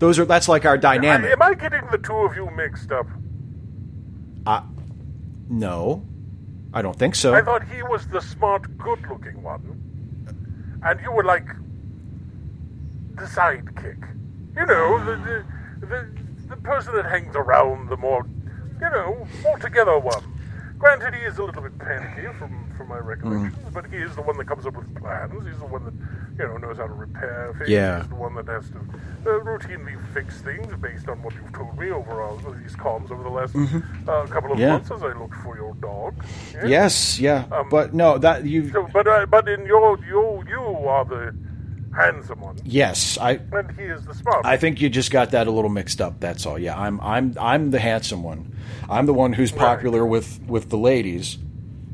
[0.00, 1.30] those are that's like our dynamic.
[1.30, 3.06] Am I getting the two of you mixed up?
[4.46, 4.62] I,
[5.48, 6.02] no,
[6.72, 7.34] I don't think so.
[7.34, 9.76] I thought he was the smart, good looking one.
[10.82, 11.46] And you were like
[13.14, 14.02] the sidekick.
[14.56, 15.16] You know, the,
[15.80, 16.08] the, the,
[16.48, 18.26] the person that hangs around the more,
[18.80, 20.24] you know, more together one.
[20.78, 24.22] Granted, he is a little bit panicky from, from my recollections, but he is the
[24.22, 25.34] one that comes up with plans.
[25.46, 25.92] He's the one that,
[26.42, 27.68] you know, knows how to repair things.
[27.68, 28.00] Yeah.
[28.00, 31.78] He's the one that has to uh, routinely fix things based on what you've told
[31.78, 33.54] me over all these comms over the last
[34.08, 34.68] uh, couple of Yeah.
[34.78, 36.14] months as I looked for your dog.
[36.54, 36.66] Yeah?
[36.66, 38.70] Yes, yeah, but no, that you.
[38.70, 41.34] So, but uh, but in your you you are the
[41.94, 43.32] handsome one, Yes, I.
[43.52, 44.46] and he is the smart.
[44.46, 46.18] I think you just got that a little mixed up.
[46.18, 46.58] That's all.
[46.58, 48.54] Yeah, I'm I'm I'm the handsome one.
[48.88, 51.36] I'm the one who's popular with with the ladies,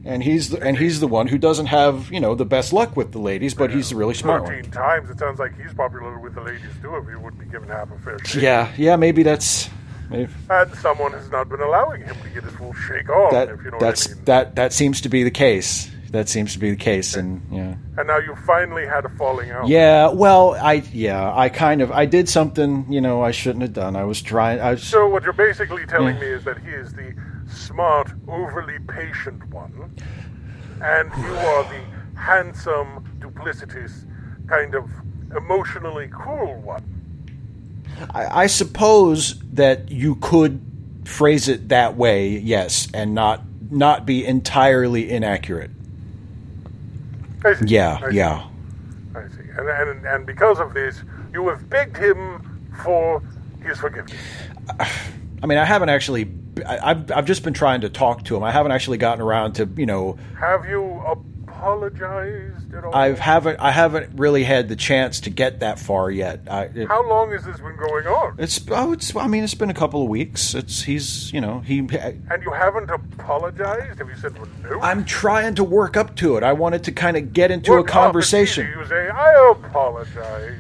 [0.07, 2.97] and he's the, and he's the one who doesn't have you know the best luck
[2.97, 4.53] with the ladies, but he's the really smart one.
[4.53, 5.11] Thirteen times.
[5.11, 6.95] It sounds like he's popular with the ladies too.
[6.97, 8.43] If he wouldn't be given half a fair shake.
[8.43, 9.69] Yeah, yeah, maybe that's
[10.11, 13.33] maybe And someone has not been allowing him to get his full shake on.
[13.33, 14.25] that if you know that's what I mean.
[14.27, 15.91] that that seems to be the case.
[16.13, 17.75] That seems to be the case, and yeah.
[17.99, 19.67] And now you finally had a falling out.
[19.67, 23.73] Yeah, well, I yeah, I kind of I did something you know I shouldn't have
[23.73, 23.97] done.
[23.97, 24.61] I was trying.
[24.61, 26.21] I was So what you're basically telling Yeah.
[26.23, 27.13] me is that he is the
[27.49, 29.91] smart, overly patient one,
[30.83, 34.05] and you are the handsome, duplicitous,
[34.47, 34.91] kind of
[35.37, 36.85] emotionally cool one.
[38.11, 40.61] I, I suppose that you could
[41.05, 45.71] phrase it that way, yes, and not not be entirely inaccurate.
[47.45, 47.67] I see.
[47.67, 48.17] Yeah, I see.
[48.17, 48.47] yeah.
[49.15, 49.49] I see.
[49.57, 52.43] And, and and because of this, you have begged him
[52.85, 53.23] for
[53.63, 54.17] his forgiveness.
[55.43, 56.29] I mean, I haven't actually.
[56.65, 58.43] I, I've I've just been trying to talk to him.
[58.43, 60.19] I haven't actually gotten around to you know.
[60.39, 62.95] Have you apologized at all?
[62.95, 66.43] I haven't I haven't really had the chance to get that far yet.
[66.51, 68.37] I, it, How long has this been going on?
[68.39, 70.55] it's oh, it's I mean, it's been a couple of weeks.
[70.55, 71.79] It's he's you know he.
[71.79, 73.99] And you haven't apologized?
[73.99, 74.81] Have you said well, no?
[74.81, 76.43] I'm trying to work up to it.
[76.43, 78.67] I wanted to kind of get into Work a conversation.
[78.67, 80.59] You say, I apologize.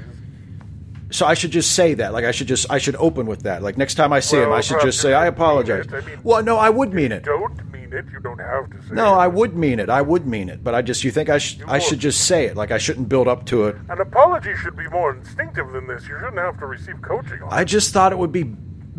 [1.11, 2.12] So I should just say that.
[2.12, 3.62] Like I should just I should open with that.
[3.62, 5.87] Like next time I see him, I should just say I apologize.
[5.92, 7.23] I mean- well, no, I would mean it.
[7.23, 8.07] Don't mean it.
[8.12, 9.19] You don't have to say No, it.
[9.19, 9.88] I would mean it.
[9.88, 10.64] I would mean it.
[10.64, 12.57] But I just you think I should I should just say it.
[12.57, 13.77] Like I shouldn't build up to it.
[13.88, 16.03] An apology should be more instinctive than this.
[16.09, 18.55] You shouldn't have to receive coaching on I just thought it would be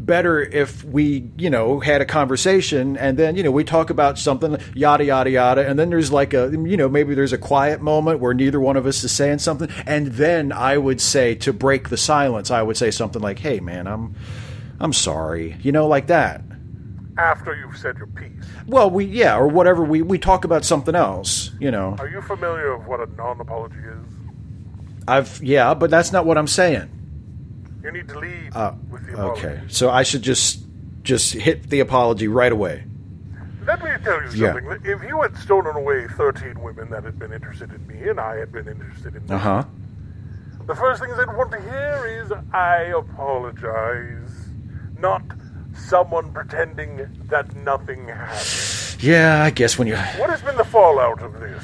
[0.08, 4.18] better if we, you know, had a conversation and then, you know, we talk about
[4.18, 5.70] something, yada, yada, yada.
[5.70, 8.78] And then there's like a, you know, maybe there's a quiet moment where neither one
[8.78, 9.70] of us is saying something.
[9.86, 13.60] And then I would say, to break the silence, I would say something like, hey,
[13.60, 14.16] man, I'm,
[14.80, 15.58] I'm sorry.
[15.62, 16.42] You know, like that.
[17.18, 18.32] after you've said your piece.
[18.68, 19.84] Well, we, yeah, or whatever.
[19.84, 21.96] We, we talk about something else, you know.
[22.00, 24.14] Are you familiar with what a non-apology is?
[25.08, 26.90] I've, yeah, but that's not what I'm saying.
[27.84, 29.46] You need to lead Uh, with the apology.
[29.48, 30.64] okay, so I should just
[31.04, 32.84] just hit the apology right away.
[33.66, 34.54] Let me tell you Yeah.
[34.54, 34.80] something.
[34.84, 38.38] If you had stolen away 13 women that had been interested in me and I
[38.38, 39.64] had been interested in them, Uh huh.
[40.66, 44.50] the first things they'd want to hear is, I apologize.
[45.00, 45.22] Not
[45.76, 48.98] someone pretending that nothing happened.
[49.00, 49.96] Yeah, I guess when you.
[50.18, 51.64] What has been the fallout of this?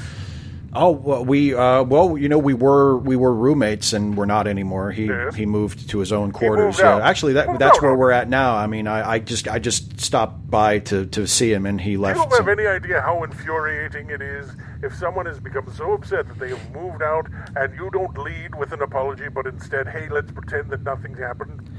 [0.76, 4.46] Oh, well, we uh, well, you know, we were we were roommates, and we're not
[4.48, 4.90] anymore.
[4.90, 5.34] He Yes.
[5.36, 6.78] he moved to his own quarters.
[6.78, 7.82] Yeah, actually, that that's out.
[7.82, 8.56] where we're at now.
[8.56, 11.96] I mean, I, I just I just stopped by to, to see him, and he
[11.96, 12.16] left.
[12.18, 14.50] You don't have some- any idea how infuriating it is
[14.82, 18.54] if someone has become so upset that they have moved out and you don't lead
[18.56, 21.70] with an apology, but instead, hey, let's pretend that nothing's happened.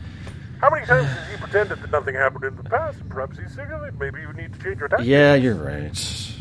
[0.62, 2.98] How many times has he pretended that nothing happened in the past?
[3.10, 3.94] Perhaps he's sick of it.
[4.00, 5.08] Maybe you need to change your tactics.
[5.08, 6.32] yeah, you're right.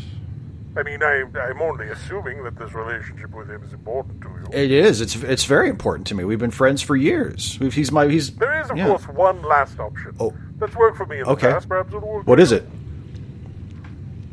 [0.77, 4.47] I mean, I, I'm only assuming that this relationship with him is important to you.
[4.51, 4.99] It is.
[4.99, 6.25] It's it's very important to me.
[6.25, 7.57] We've been friends for years.
[7.61, 8.35] We've, he's my he's.
[8.35, 8.87] There is, of yeah.
[8.87, 10.15] course, one last option.
[10.19, 10.33] Oh.
[10.57, 11.47] That's worked for me in the Okay.
[11.51, 11.69] past.
[11.69, 12.27] Perhaps it'll work.
[12.27, 12.67] What is it?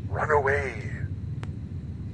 [0.09, 0.91] Run away.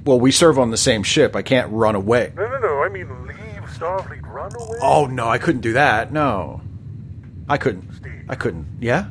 [0.04, 1.36] Well, we serve on the same ship.
[1.36, 2.32] I can't run away.
[2.36, 2.82] No, no, no.
[2.82, 3.36] I mean, leave
[3.76, 4.26] Starfleet.
[4.26, 4.78] Run away.
[4.80, 6.12] Oh no, I couldn't do that.
[6.12, 6.60] No,
[7.48, 7.94] I couldn't.
[7.94, 8.24] Steve.
[8.28, 8.66] I couldn't.
[8.80, 9.06] Yeah.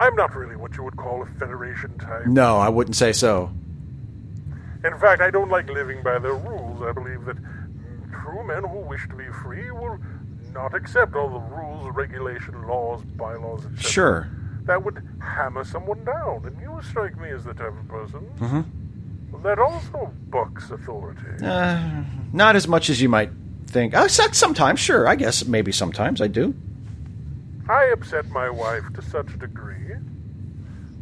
[0.00, 2.26] I'm not really what you would call a Federation type.
[2.26, 3.52] No, I wouldn't say so.
[4.82, 6.82] In fact, I don't like living by their rules.
[6.82, 7.36] I believe that
[8.10, 9.98] true men who wish to be free will
[10.54, 13.90] not accept all the rules, regulation, laws, bylaws, etc.
[13.90, 14.28] Sure.
[14.64, 19.42] That would hammer someone down, and you strike me as the type of person Mm-hmm.
[19.42, 21.44] that also bucks authority.
[21.44, 23.30] Uh, not as much as you might
[23.66, 23.94] think.
[23.94, 25.06] Uh, so- sometimes, sure.
[25.06, 26.54] I guess maybe sometimes I do.
[27.70, 29.94] I upset my wife to such a degree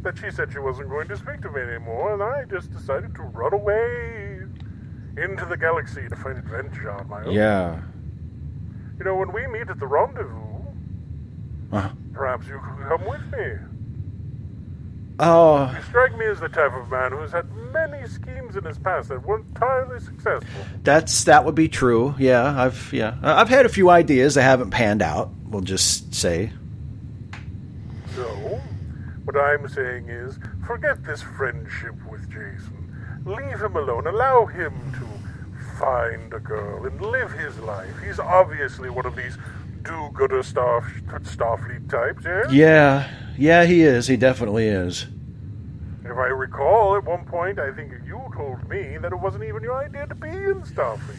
[0.03, 3.15] that she said she wasn't going to speak to me anymore, and I just decided
[3.15, 4.43] to run away
[5.17, 7.31] into the galaxy to find adventure on my own.
[7.33, 7.81] Yeah.
[8.99, 10.45] You know, when we meet at the rendezvous,
[11.71, 13.47] Uh, perhaps you could come with me.
[15.19, 18.77] Oh, You strike me as the type of man who's had many schemes in his
[18.79, 20.65] past that weren't entirely successful.
[20.83, 22.15] that's that would be true.
[22.17, 25.31] Yeah, I've yeah, I've had a few ideas that haven't panned out.
[25.45, 26.51] We'll just say.
[28.15, 28.23] So,
[29.23, 32.75] what I'm saying is, forget this friendship with Jason.
[33.25, 34.07] Leave him alone.
[34.07, 35.07] Allow him to
[35.79, 37.93] find a girl and live his life.
[38.03, 39.37] He's obviously one of these
[39.83, 40.81] do-gooder Star
[41.23, 42.49] Starfleet types, yeah?
[42.49, 44.07] Yeah, yeah, he is.
[44.07, 45.07] He definitely is.
[46.05, 49.61] If I recall, at one point, I think you told me that it wasn't even
[49.63, 51.15] your idea to be in Starfleet.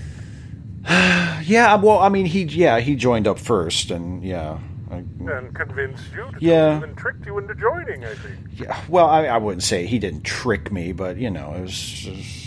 [1.46, 4.58] Yeah, well, I mean, he yeah he joined up first, and yeah,
[4.90, 6.82] I, And convinced you to Yeah.
[6.82, 8.36] and tricked you into joining, I think.
[8.56, 8.78] yeah.
[8.88, 12.16] Well, I, I wouldn't say he didn't trick me, but you know, it was, it
[12.16, 12.46] was-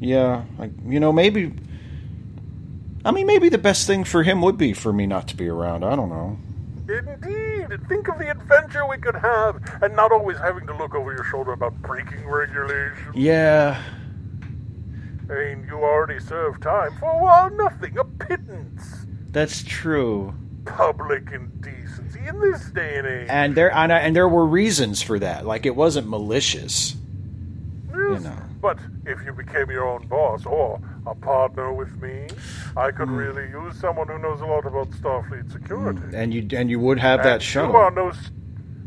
[0.00, 1.52] yeah, like you know, maybe.
[3.04, 5.48] I mean, maybe the best thing for him would be for me not to be
[5.48, 5.84] around.
[5.84, 6.38] I don't know.
[6.90, 7.88] Indeed.
[7.88, 11.24] Think of the adventure we could have, and not always having to look over your
[11.24, 13.14] shoulder about breaking regulations.
[13.14, 13.80] Yeah,
[15.34, 19.06] mean, you already served time for well, nothing, a pittance.
[19.30, 20.34] that's true.
[20.64, 23.26] Public indecency in this day and age.
[23.30, 25.46] And there and, and there were reasons for that.
[25.46, 26.96] Like it wasn't malicious.
[27.88, 28.36] Yes, know.
[28.60, 32.26] But if you became your own boss or a partner with me,
[32.76, 36.00] I could really use someone who knows a lot about Starfleet security.
[36.14, 37.68] And you and you would have that And show.
[37.68, 38.12] You are no,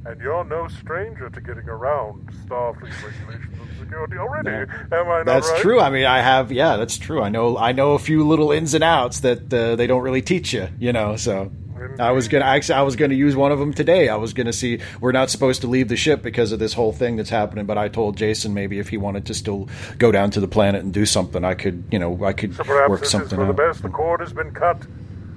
[0.05, 4.49] and you're no stranger to getting around Starfleet regulations and security already.
[4.49, 5.61] Am I not That's right?
[5.61, 5.79] true.
[5.79, 6.51] I mean, I have.
[6.51, 7.21] Yeah, that's true.
[7.21, 7.57] I know.
[7.57, 10.69] I know a few little ins and outs that uh, they don't really teach you.
[10.79, 11.15] You know.
[11.15, 11.51] So
[11.99, 12.45] I was gonna.
[12.45, 14.09] Actually, I was gonna use one of them today.
[14.09, 14.79] I was gonna see.
[14.99, 17.65] We're not supposed to leave the ship because of this whole thing that's happening.
[17.65, 20.83] But I told Jason maybe if he wanted to still go down to the planet
[20.83, 21.83] and do something, I could.
[21.91, 23.57] You know, I could So work something for the out.
[23.57, 23.81] best.
[23.83, 24.81] The cord has been cut.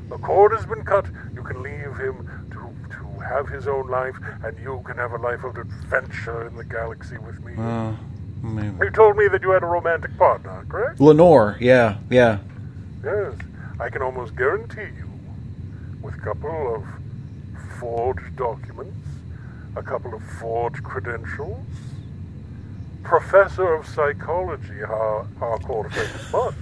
[0.08, 1.06] The cord has been cut.
[1.34, 2.56] You can leave him to
[2.96, 6.64] to have his own life, and you can have a life of adventure in the
[6.64, 7.52] galaxy with me.
[7.58, 7.92] Uh,
[8.42, 8.84] maybe.
[8.84, 11.00] you told me that you had a romantic partner, correct?
[11.00, 11.56] Lenore.
[11.60, 11.96] Yeah.
[12.10, 12.38] Yeah.
[13.04, 13.34] Yes.
[13.78, 15.05] I can almost guarantee you,
[16.06, 16.84] with a couple of
[17.80, 18.96] forged documents,
[19.74, 21.58] a couple of forged credentials,
[23.02, 26.54] professor of psychology, our, our court favorite Bud,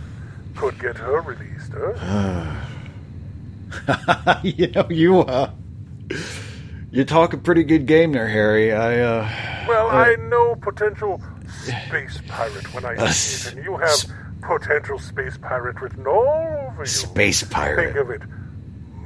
[0.57, 2.57] could get her released, huh?
[4.43, 5.21] you know, you.
[5.21, 5.51] Uh,
[6.91, 8.73] you talk a pretty good game there, Harry.
[8.73, 9.01] I.
[9.01, 14.05] Uh, Well, uh, I know potential space pirate when I see it, and you have
[14.41, 16.87] potential space pirate written all over you.
[16.87, 17.93] Space pirate.
[17.93, 18.23] Think of it: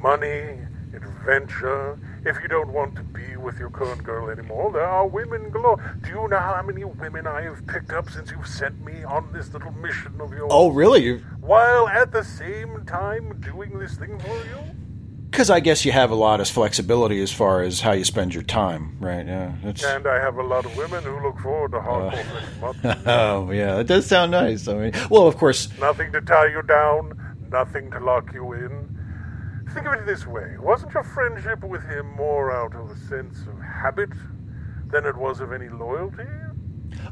[0.01, 0.57] money,
[0.93, 1.99] adventure.
[2.25, 5.77] If you don't want to be with your current girl anymore, there are women galore.
[6.01, 9.31] Do you know how many women I have picked up since you've sent me on
[9.31, 10.49] this little mission of yours?
[10.51, 11.19] Oh, really?
[11.41, 14.75] While at the same time doing this thing for you?
[15.31, 18.33] because I guess you have a lot of flexibility as far as how you spend
[18.33, 19.25] your time, right?
[19.25, 19.53] Yeah.
[19.63, 23.03] That's, And I have a lot of women who look forward to hardcore uh, things.
[23.05, 23.79] Oh, yeah.
[23.79, 24.67] It does sound nice.
[24.67, 25.69] I mean, well, of course.
[25.79, 28.88] nothing to tie you down, nothing to lock you in.
[29.73, 33.39] Think of it this way wasn't your friendship with him more out of a sense
[33.47, 34.09] of habit
[34.87, 36.23] than it was of any loyalty?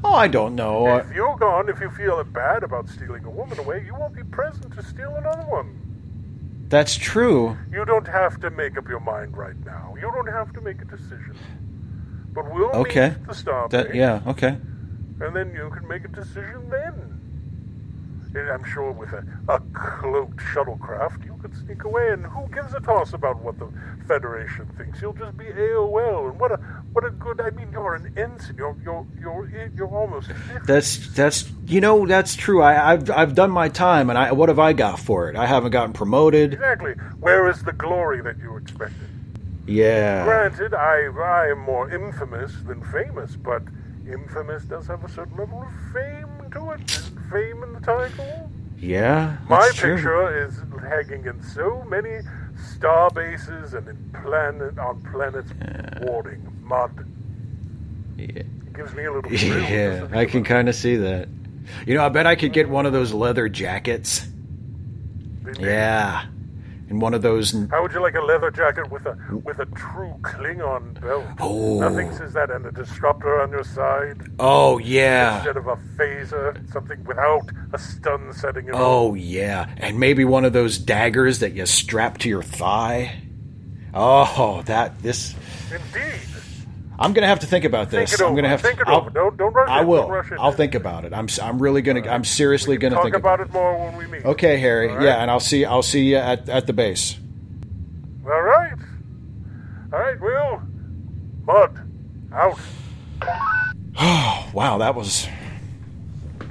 [0.04, 0.98] Oh, I don't know.
[0.98, 4.24] If you're gone, if you feel bad about stealing a woman away, you won't be
[4.24, 6.66] present to steal another one.
[6.70, 7.58] That's true.
[7.72, 9.94] You don't have to make up your mind right now.
[9.96, 11.36] You don't have to make a decision.
[12.34, 13.10] But we'll Okay.
[13.10, 13.70] meet at the stop.
[13.70, 14.22] That yeah.
[14.28, 14.58] Okay.
[15.22, 17.14] And then you can make a decision then.
[18.36, 22.74] And I'm sure with a, a cloaked shuttlecraft, you could sneak away, and who gives
[22.74, 23.68] a toss about what the
[24.08, 25.02] Federation thinks?
[25.02, 26.58] You'll just be AWOL, and what a
[26.94, 27.42] what a good.
[27.42, 28.56] I mean, you're an ensign.
[28.58, 30.30] You're you're you're you're almost.
[30.66, 32.62] That's that's you know that's true.
[32.62, 35.36] I, I've I've done my time, and I what have I got for it?
[35.36, 36.54] I haven't gotten promoted.
[36.54, 36.94] Exactly.
[37.20, 39.10] Where is the glory that you expected?
[39.66, 40.24] Yeah.
[40.24, 43.64] Granted, I I am more infamous than famous, but
[44.10, 46.90] infamous does have a certain level of fame to it.
[46.90, 48.47] Isn't fame in the title?
[48.78, 49.38] Yeah.
[49.50, 49.96] My true.
[49.96, 52.20] picture is hanging in so many
[52.74, 55.52] star bases and in planet on planets
[56.02, 57.06] warding Mudd.
[58.18, 58.26] Yeah.
[58.28, 59.40] It gives me a little thrill.
[59.40, 61.28] just to Yeah, I can kind of see that.
[61.86, 64.26] You know, I bet I could get one of those leather jackets.
[65.60, 66.26] Yeah,
[66.90, 67.52] and one of those.
[67.70, 71.26] How would you like a leather jacket with a with a true Klingon belt?
[71.40, 71.80] Oh.
[71.80, 75.38] Nothing says that, and a disruptor on your side Oh yeah.
[75.38, 80.54] instead of a phaser, something without a stun setting Oh yeah, and maybe one of
[80.54, 83.22] those daggers that you strap to your thigh.
[83.94, 85.34] Oh, that this.
[85.72, 86.37] Indeed.
[87.00, 88.20] I'm gonna have to think about Think this.
[88.20, 88.48] it I'm gonna over.
[88.50, 88.82] have Think to.
[88.82, 89.10] it I'll- over.
[89.12, 89.88] Don't- don't rush I it.
[89.88, 90.02] will.
[90.04, 90.38] Don't rush it.
[90.40, 91.14] I'll think about it.
[91.14, 91.26] I'm.
[91.26, 92.02] s- I'm really gonna.
[92.10, 94.26] I'm seriously gonna Talk think about it more when we meet.
[94.26, 94.90] Okay, Harry.
[94.90, 95.04] All right?
[95.06, 95.64] Yeah, and I'll see.
[95.64, 97.18] I'll see you at at the base.
[98.26, 98.74] All right.
[99.94, 100.62] All right, Will.
[101.46, 101.80] Mudd.
[102.34, 102.60] Out.
[104.00, 105.28] Oh, wow, that was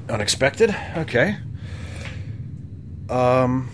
[0.09, 0.75] unexpected.
[0.97, 1.37] Okay.
[3.11, 3.69] Um.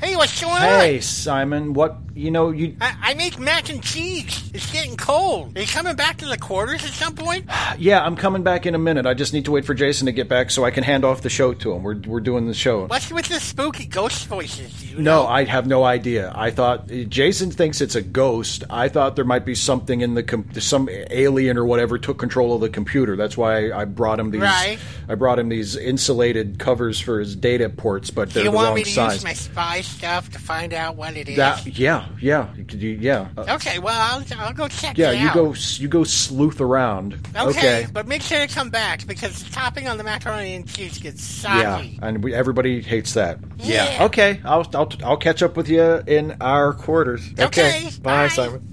[0.00, 1.02] Hey, what's going Hey, on?
[1.02, 1.72] Simon.
[1.72, 2.50] What you know?
[2.50, 4.50] You I, I make mac and cheese.
[4.54, 5.56] It's getting cold.
[5.56, 7.46] Are you coming back to the quarters at some point?
[7.78, 8.04] yeah.
[8.04, 9.06] I'm coming back in a minute.
[9.06, 11.22] I just need to wait for Jason to get back so I can hand off
[11.22, 11.82] the show to him.
[11.82, 12.86] We're we're doing the show.
[12.86, 14.84] What's with the spooky ghost voices?
[14.92, 15.26] You No, know?
[15.28, 16.32] I have no idea.
[16.34, 18.64] I thought Jason thinks it's a ghost.
[18.70, 22.54] I thought there might be something in the com- some alien or whatever took control
[22.54, 23.16] of the computer.
[23.16, 24.40] That's why I brought him these.
[24.42, 24.78] Right.
[25.08, 28.56] I brought him these insulated covers for his data ports, but Do they're you the
[28.56, 29.14] want wrong me to size.
[29.14, 31.36] use my spy stuff to find out what it is?
[31.36, 35.10] That yeah yeah you could do- yeah Uh, okay, well, I'll, I'll go check yeah
[35.12, 35.34] you out.
[35.34, 37.18] go you go sleuth around.
[37.36, 40.98] Okay, but make sure to come back because the topping on the macaroni and cheese
[40.98, 41.88] gets soggy.
[42.00, 43.38] Yeah, and we, everybody hates that.
[43.58, 43.98] Yeah.
[44.06, 47.28] Okay, I'll, I'll I'll catch up with you in our quarters.
[47.38, 48.28] Okay, Bye, bye.
[48.28, 48.72] Simon.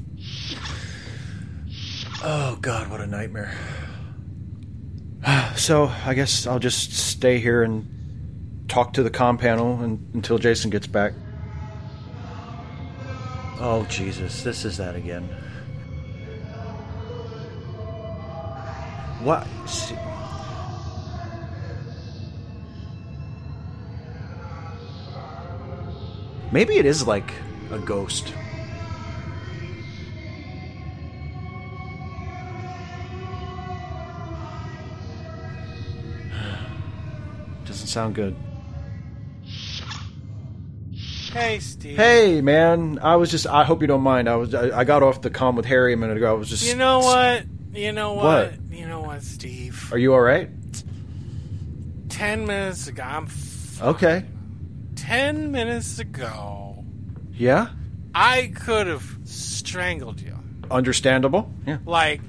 [2.26, 3.54] Oh God, what a nightmare.
[5.56, 7.88] So I guess I'll just stay here and
[8.68, 11.14] talk to the com panel and, until Jason gets back.
[13.66, 15.24] Oh Jesus, this is that again.
[19.24, 19.48] What?
[26.52, 27.32] Maybe it is like
[27.72, 28.34] a ghost.
[37.66, 38.36] Doesn't sound good.
[41.34, 41.98] Hey, Steve.
[41.98, 43.00] Hey, man.
[43.02, 43.48] I was just.
[43.48, 44.30] I hope you don't mind.
[44.30, 44.54] I was.
[44.54, 46.30] I, I got off the com with Harry a minute ago.
[46.30, 46.66] I was just.
[46.68, 47.44] You know what?
[47.74, 48.52] You know what?
[48.52, 48.54] What?
[48.72, 49.92] You know what, Steve?
[49.92, 50.50] Are you all right?
[52.10, 53.26] Ten minutes ago, I'm.
[53.26, 54.24] F- Okay.
[54.96, 56.86] ten minutes ago,
[57.34, 57.70] Yeah.
[58.16, 60.38] I could have strangled you.
[60.70, 61.52] Understandable.
[61.66, 61.80] Yeah.
[61.86, 62.22] Like,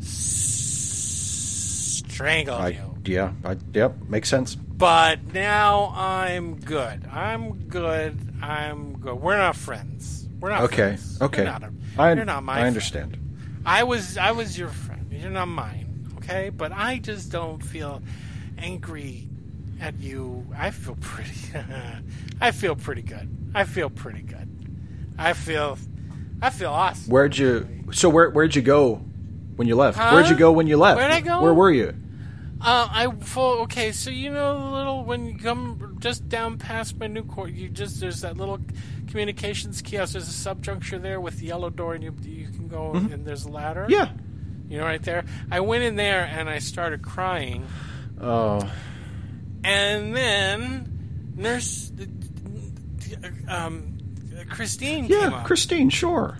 [0.00, 2.68] s- strangled I.
[2.68, 2.94] you.
[3.04, 3.32] Yeah.
[3.44, 3.56] I.
[3.74, 4.02] Yep.
[4.08, 4.54] Makes sense.
[4.54, 7.04] But now I'm good.
[7.10, 8.16] I'm good.
[8.42, 9.14] I'm good.
[9.20, 10.28] We're not friends.
[10.40, 10.76] We're not Okay.
[10.96, 11.20] friends.
[11.22, 11.42] Okay.
[11.42, 12.12] You're not, a, I.
[12.14, 12.66] you're not my I friend.
[12.68, 13.18] understand.
[13.66, 15.06] I was I was your friend.
[15.10, 16.50] You're not mine, okay?
[16.50, 18.00] But I just don't feel
[18.56, 19.28] angry
[19.80, 20.46] at you.
[20.56, 21.32] I feel pretty.
[22.40, 23.28] I feel pretty good.
[23.54, 24.48] I feel pretty good.
[25.18, 25.76] I feel.
[26.40, 27.10] I feel awesome.
[27.10, 27.84] Where'd you?
[27.90, 28.30] So where?
[28.30, 28.96] Where'd you go
[29.56, 29.98] when you left?
[29.98, 30.12] Huh?
[30.12, 30.98] Where'd you go when you left?
[30.98, 31.42] Where'd I go?
[31.42, 31.94] Where were you?
[32.60, 33.92] Uh, I full okay.
[33.92, 37.68] So you know the little when you come just down past my new court, you
[37.68, 38.58] just there's that little
[39.06, 40.12] communications kiosk.
[40.14, 43.44] There's a subjuncture there with the yellow door, and you you can go and there's
[43.44, 43.82] a ladder.
[43.82, 43.92] Mm-hmm.
[43.92, 44.10] Yeah.
[44.68, 45.24] you know right there.
[45.50, 47.64] I went in there and I started crying.
[48.20, 48.68] Oh.
[49.62, 51.92] And then nurse,
[53.48, 53.98] um,
[54.50, 55.42] Christine came Yeah.
[55.44, 56.38] Christine, sure.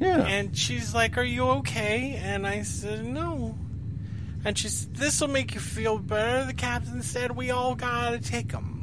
[0.00, 0.18] Yeah.
[0.26, 2.20] And she's like, Are you okay?
[2.22, 3.56] And I said, No.
[4.44, 6.44] And she This will make you feel better.
[6.44, 8.74] The captain said, We all gotta take them.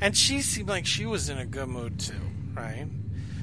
[0.00, 2.14] And she seemed like she was in a good mood too,
[2.54, 2.86] right?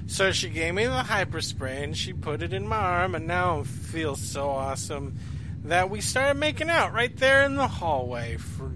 [0.07, 3.59] So she gave me the hypospray and she put it in my arm, and now
[3.59, 5.17] I feel so awesome
[5.65, 8.71] that we started making out right there in the hallway for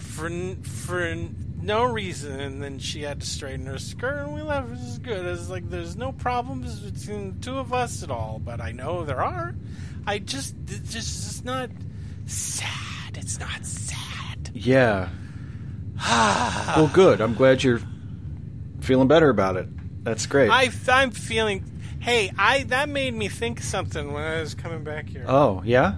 [0.00, 0.30] for
[0.62, 1.14] for
[1.60, 2.40] no reason.
[2.40, 4.72] And then she had to straighten her skirt, and we left.
[4.72, 5.26] as good.
[5.26, 9.04] as like there's no problems between the two of us at all, but I know
[9.04, 9.54] there are.
[10.06, 11.70] I just it's just it's not
[12.26, 13.16] sad.
[13.16, 14.50] It's not sad.
[14.54, 15.08] Yeah.
[16.76, 17.20] well, good.
[17.20, 17.80] I'm glad you're
[18.80, 19.68] feeling better about it.
[20.04, 20.50] That's great.
[20.50, 21.64] I I'm feeling.
[22.00, 25.24] Hey, I that made me think something when I was coming back here.
[25.26, 25.96] oh, yeah?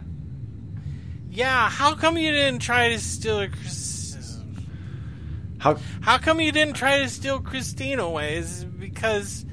[1.31, 4.57] Yeah, how come you didn't try to steal a criticism?
[5.59, 8.39] How How come you didn't try to steal Christine away?
[8.39, 9.45] Is it because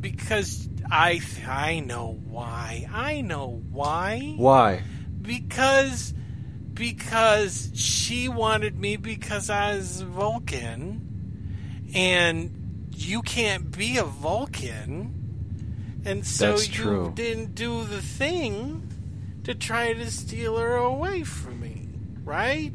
[0.00, 2.86] because I I know why.
[2.92, 4.34] I know why.
[4.36, 4.82] why?
[5.22, 6.12] Because
[6.74, 15.18] because she wanted me because I was Vulcan and you can't be a Vulcan.
[16.04, 17.12] And so That's you true.
[17.14, 18.88] didn't do the thing
[19.44, 21.88] to try to steal her away from me,
[22.24, 22.72] right?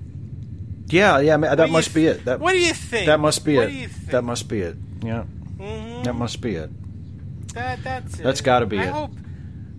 [0.87, 2.25] Yeah, yeah, I mean, that must be it.
[2.25, 3.07] That what do you think?
[3.07, 3.71] That must be What it.
[3.71, 4.11] do you think?
[4.11, 4.75] That must be it.
[5.03, 5.23] Yeah.
[5.59, 6.03] Mhm.
[6.05, 6.69] That must be it.
[7.53, 8.23] That that's it.
[8.23, 8.89] That's gotta be I it.
[8.91, 9.11] hope.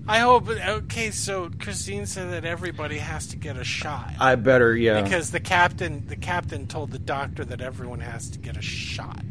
[0.07, 0.49] I hope.
[0.49, 5.03] Okay, so Christine said that everybody has to get a shot I better, yeah.
[5.03, 9.23] because the captain, the captain told the doctor that everyone has to get a shot.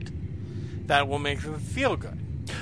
[0.86, 2.20] That will make them feel good.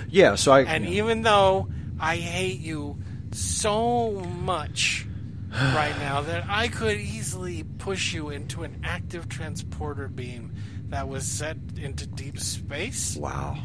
[0.09, 1.67] yeah, so I And even though
[1.99, 2.97] I hate you
[3.33, 5.05] so much
[5.51, 10.53] right now that I could easily push you into an active transporter beam
[10.89, 13.17] that was set into deep space.
[13.17, 13.57] Wow.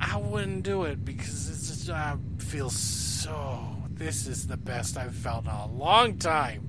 [0.00, 3.60] I wouldn't do it because it's just, I feel so.
[3.90, 6.66] This is the best I've felt in a long time.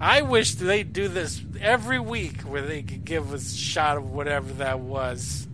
[0.00, 4.10] I wish they'd do this every week where they could give us a shot of
[4.10, 5.46] whatever that was.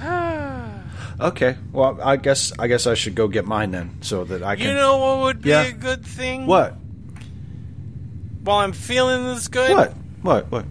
[1.20, 1.56] Okay.
[1.72, 4.66] Well, I guess I guess I should go get mine then so that I can
[4.66, 5.64] you know what would be Yeah.
[5.64, 6.46] a good thing?
[6.46, 6.74] What?
[8.42, 9.94] While I'm feeling this good, What?
[10.22, 10.50] What?
[10.50, 10.64] What?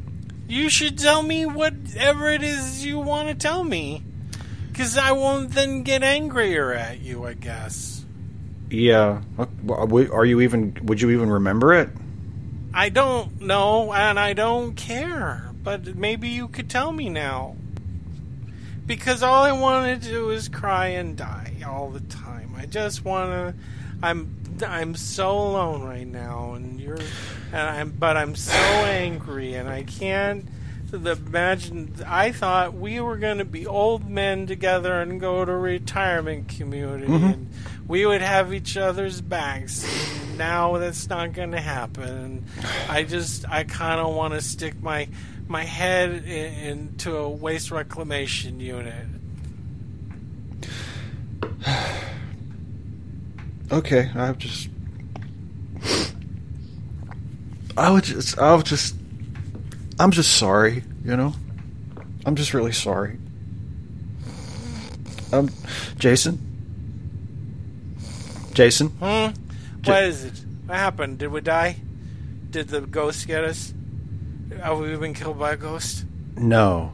[0.49, 4.03] you should tell me whatever it is you want to tell me.
[4.71, 8.05] Because I won't then get angrier at you, I guess.
[8.69, 9.21] Yeah.
[9.69, 11.89] Are you even would you even remember it?
[12.73, 15.49] I don't know, and I don't care.
[15.61, 17.55] But maybe you could tell me now.
[18.85, 22.53] Because all I want to do is cry and die all the time.
[22.57, 23.61] I just want to.
[24.01, 26.99] I'm I'm so alone right now, and you're,
[27.51, 30.47] and I'm, but I'm so angry, and I can't.
[30.91, 35.53] The, imagine I thought we were going to be old men together and go to
[35.53, 37.25] retirement community, mm-hmm.
[37.25, 37.49] and
[37.87, 39.85] we would have each other's backs.
[40.19, 42.45] And now that's not going to happen.
[42.89, 45.07] I just I kind of want to stick my
[45.47, 46.53] my head in,
[46.89, 49.07] into a waste reclamation unit.
[53.71, 54.67] Okay, I just
[57.77, 58.95] I would just I would just
[60.01, 61.35] I'm just sorry, you know?
[62.25, 63.19] I'm just really sorry.
[65.31, 65.51] Um
[65.99, 66.39] Jason?
[68.53, 68.87] Jason?
[68.87, 69.29] Hmm?
[69.83, 70.33] What is it?
[70.65, 71.19] What happened?
[71.19, 71.75] Did we die?
[72.49, 73.75] Did the ghost get us?
[74.63, 76.03] Have we been killed by a ghost?
[76.35, 76.93] No.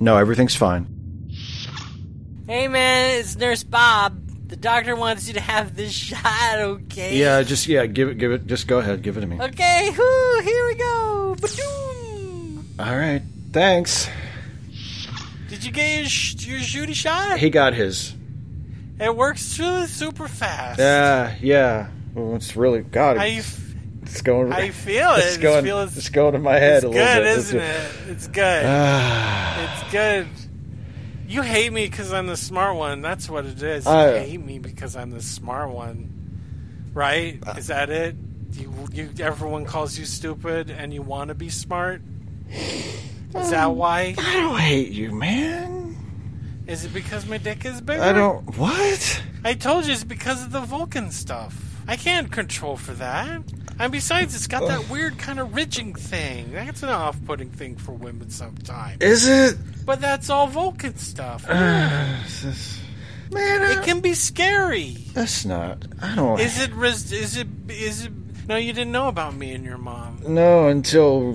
[0.00, 1.30] No, everything's fine.
[2.48, 4.20] Hey man, it's Nurse Bob.
[4.48, 7.16] The doctor wants you to have this shot, okay?
[7.16, 9.40] Yeah, just yeah, give it give it just go ahead, give it to me.
[9.40, 11.23] Okay, whoo, here we go.
[12.78, 13.22] All right.
[13.52, 14.08] Thanks.
[15.48, 17.38] Did you get your, sh- your shooty shot?
[17.38, 18.14] He got his.
[19.00, 20.78] It works really super fast.
[20.78, 21.88] Yeah, yeah.
[22.14, 23.16] Well, it's really God.
[23.16, 24.50] How you, It's, f- it's going.
[24.50, 25.18] how you feel it?
[25.18, 25.64] It's It's going.
[25.64, 27.38] feel- It's going to my head it's a little good, bit.
[27.38, 27.90] isn't it?
[28.08, 28.62] It's good.
[28.66, 29.82] Ah.
[29.82, 30.26] it's good.
[31.28, 33.00] You hate me because I'm the smart one.
[33.02, 33.84] That's what it is.
[33.84, 36.10] You I- hate me because I'm the smart one.
[36.92, 37.38] Right?
[37.44, 38.14] Uh, Is that it?
[38.54, 42.02] You, you, everyone calls you stupid, and you want to be smart.
[42.50, 44.14] Is that why?
[44.16, 45.96] I don't hate you, man.
[46.66, 48.02] Is it because my dick is bigger?
[48.02, 48.56] I don't.
[48.56, 49.22] What?
[49.44, 51.82] I told you it's because of the Vulcan stuff.
[51.86, 53.42] I can't control for that.
[53.78, 56.52] And besides, it's got that weird kind of ridging thing.
[56.52, 59.02] That's an off-putting thing for women sometimes.
[59.02, 59.58] Is it?
[59.84, 61.44] But that's all Vulcan stuff.
[63.30, 64.96] Uh, man, I, it can be scary.
[65.12, 65.84] that's not.
[66.00, 66.38] I don't.
[66.38, 66.70] Is it?
[66.72, 67.48] Is it?
[67.68, 68.12] Is it?
[68.46, 70.18] No, you didn't know about me and your mom.
[70.26, 71.30] No, until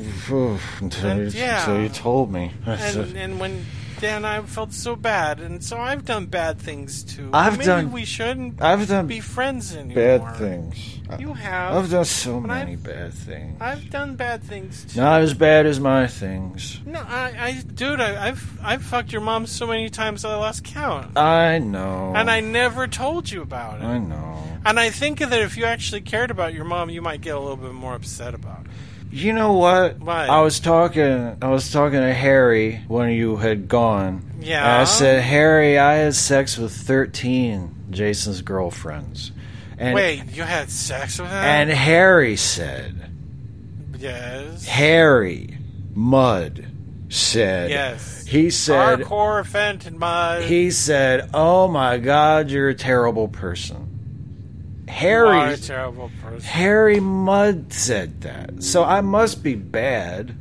[0.79, 1.59] until, And- you, yeah.
[1.59, 2.51] until you told me.
[2.65, 3.65] And and when
[3.99, 7.29] then I felt so bad, and so I've done bad things too.
[7.33, 10.19] I've Maybe done- we shouldn't I've done be friends anymore.
[10.19, 10.95] Bad things.
[11.17, 11.75] You have.
[11.75, 13.57] I've done so many I've- bad things.
[13.61, 14.99] I've done bad things too.
[15.01, 16.79] Not as bad as my things.
[16.85, 20.63] No, I, I dude, I, I've I've fucked your mom so many times I lost
[20.63, 22.13] count, I know.
[22.15, 23.85] and I never told you about it.
[23.85, 24.43] I know.
[24.65, 27.39] And I think that if you actually cared about your mom, you might get a
[27.39, 28.71] little bit more upset about it.
[29.11, 29.97] You know what?
[30.07, 31.37] I was talking.
[31.41, 34.33] I was talking to Harry when you had gone.
[34.39, 34.59] Yeah?
[34.59, 39.31] And I said, Harry, I had sex with thirteen Jason's girlfriends.
[39.77, 41.35] And, Wait, you had sex with her?
[41.35, 43.09] And Harry said,
[43.97, 45.57] yes, Harry
[45.93, 46.65] Mudd
[47.07, 48.25] said, yes.
[48.25, 50.43] He said, Harcourt Fenton Mudd.
[50.43, 53.88] he said, "Oh my God, you're a terrible person."
[54.89, 56.41] You Harry a terrible person.
[56.49, 60.35] Harry Mudd said that, so I must be bad.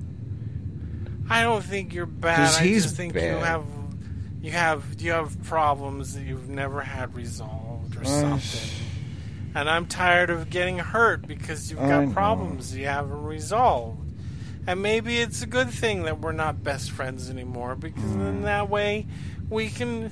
[1.30, 2.54] I don't think you're bad.
[2.60, 3.42] I he's just think you bad.
[3.44, 3.64] have
[4.40, 8.04] you have you have problems that you've never had resolved or Uh,
[8.38, 8.70] something.
[9.54, 14.00] And I'm tired of getting hurt because you've got problems you haven't resolved.
[14.66, 18.18] And maybe it's a good thing that we're not best friends anymore because Hmm.
[18.18, 19.06] then that way
[19.50, 20.10] we can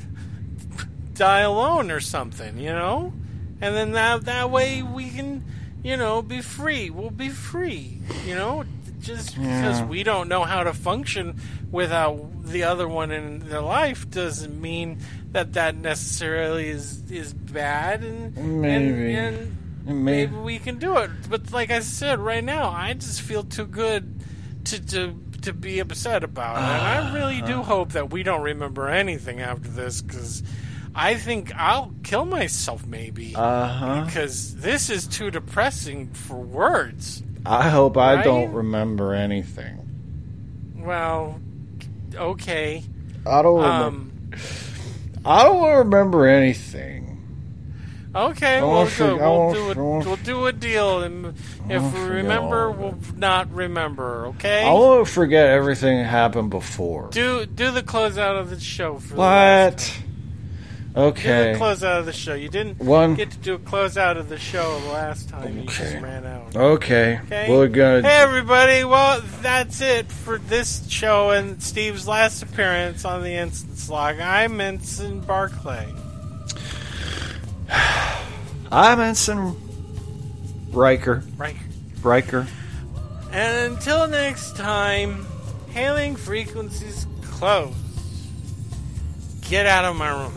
[1.14, 3.12] die alone or something, you know?
[3.60, 5.44] And then that that way we can,
[5.82, 6.90] you know, be free.
[6.90, 8.64] We'll be free, you know?
[9.00, 11.40] Just because we don't know how to function
[11.70, 14.98] without the other one in their life doesn't mean
[15.32, 19.14] that that necessarily is is bad and Maybe.
[19.14, 19.36] and,
[19.86, 20.32] and Maybe.
[20.32, 21.10] maybe we can do it.
[21.28, 24.20] But like I said, right now I just feel too good
[24.64, 26.62] to to to be upset about it.
[26.62, 27.62] And I ah, really do ah.
[27.62, 30.42] hope that we don't remember anything after this because
[30.98, 34.04] I think I'll kill myself maybe Uh huh.
[34.06, 37.22] because this is too depressing for words.
[37.44, 38.24] I hope I Right?
[38.24, 39.78] don't remember anything.
[40.76, 41.38] Well,
[42.14, 42.82] okay.
[43.26, 43.60] I don't.
[43.60, 44.12] Remember, Um,
[45.24, 47.18] I don't remember anything.
[48.14, 49.10] okay, well, won't good.
[49.10, 51.34] forget- I We'll do a, we'll do a deal, and
[51.68, 54.26] if we remember, we'll not remember.
[54.28, 54.64] Okay.
[54.64, 57.08] I won't forget everything that happened before.
[57.10, 59.92] do do the closeout of the show for What?
[60.96, 61.52] Okay.
[61.52, 62.32] Do the closeout of the show.
[62.34, 65.58] You didn't One- get to do a closeout of the show the last time.
[65.58, 66.00] You just Okay.
[66.00, 66.56] ran out.
[66.56, 67.20] Okay.
[67.26, 67.50] Okay.
[67.50, 68.00] We're gonna.
[68.02, 68.82] Hey everybody!
[68.84, 74.20] Well, that's it for this show and Steve's last appearance on the Ensign's Log.
[74.20, 75.86] I'm Ensign Barclay.
[78.72, 79.54] I'm Ensign
[80.72, 81.22] Riker.
[81.36, 81.56] Right.
[82.02, 82.46] Riker.
[83.32, 85.26] And until next time,
[85.70, 87.74] hailing frequencies closed.
[89.48, 90.32] Get out of my room.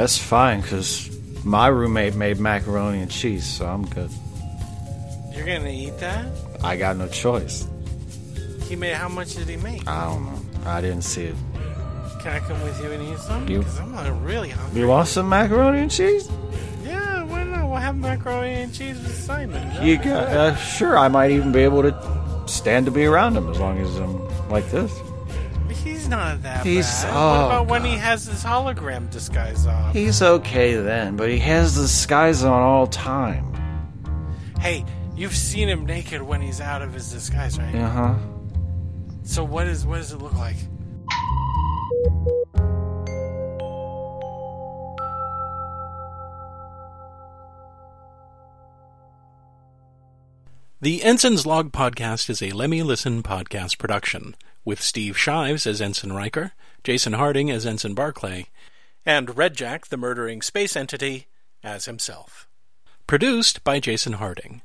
[0.00, 1.10] That's fine, because
[1.44, 4.10] my roommate made macaroni and cheese, so I'm good.
[5.36, 6.24] You're gonna eat that?
[6.64, 7.66] I got no choice.
[8.66, 8.94] He made.
[8.94, 9.86] How much did he make?
[9.86, 10.40] I don't know.
[10.70, 11.34] I didn't see it.
[12.22, 13.46] Can I come with you and eat some?
[13.46, 14.80] You- Because I'm like, really hungry.
[14.80, 16.30] You want some macaroni and cheese?
[16.82, 17.68] Yeah, why not?
[17.68, 19.84] We'll have macaroni and cheese with Simon.
[19.84, 21.92] You got, uh, sure, I might even be able to
[22.46, 24.98] stand to be around him as long as I'm like this.
[26.10, 27.12] He's not that He's- bad.
[27.14, 29.94] oh, what about when he has his hologram disguise off?
[29.94, 33.46] He's okay then, but he has the disguise on all time.
[34.58, 34.84] Hey,
[35.14, 37.72] you've seen him naked when he's out of his disguise, right?
[37.76, 38.14] Uh huh.
[39.22, 40.56] So what is what does it look like?
[50.80, 54.34] The Ensign's Log podcast is a Lemmy Listen podcast production,
[54.64, 56.52] with Steve Shives as Ensign Riker,
[56.84, 58.46] Jason Harding as Ensign Barclay,
[59.04, 61.26] and Redjac, the murdering space entity,
[61.62, 62.46] as himself.
[63.06, 64.62] Produced by Jason Harding.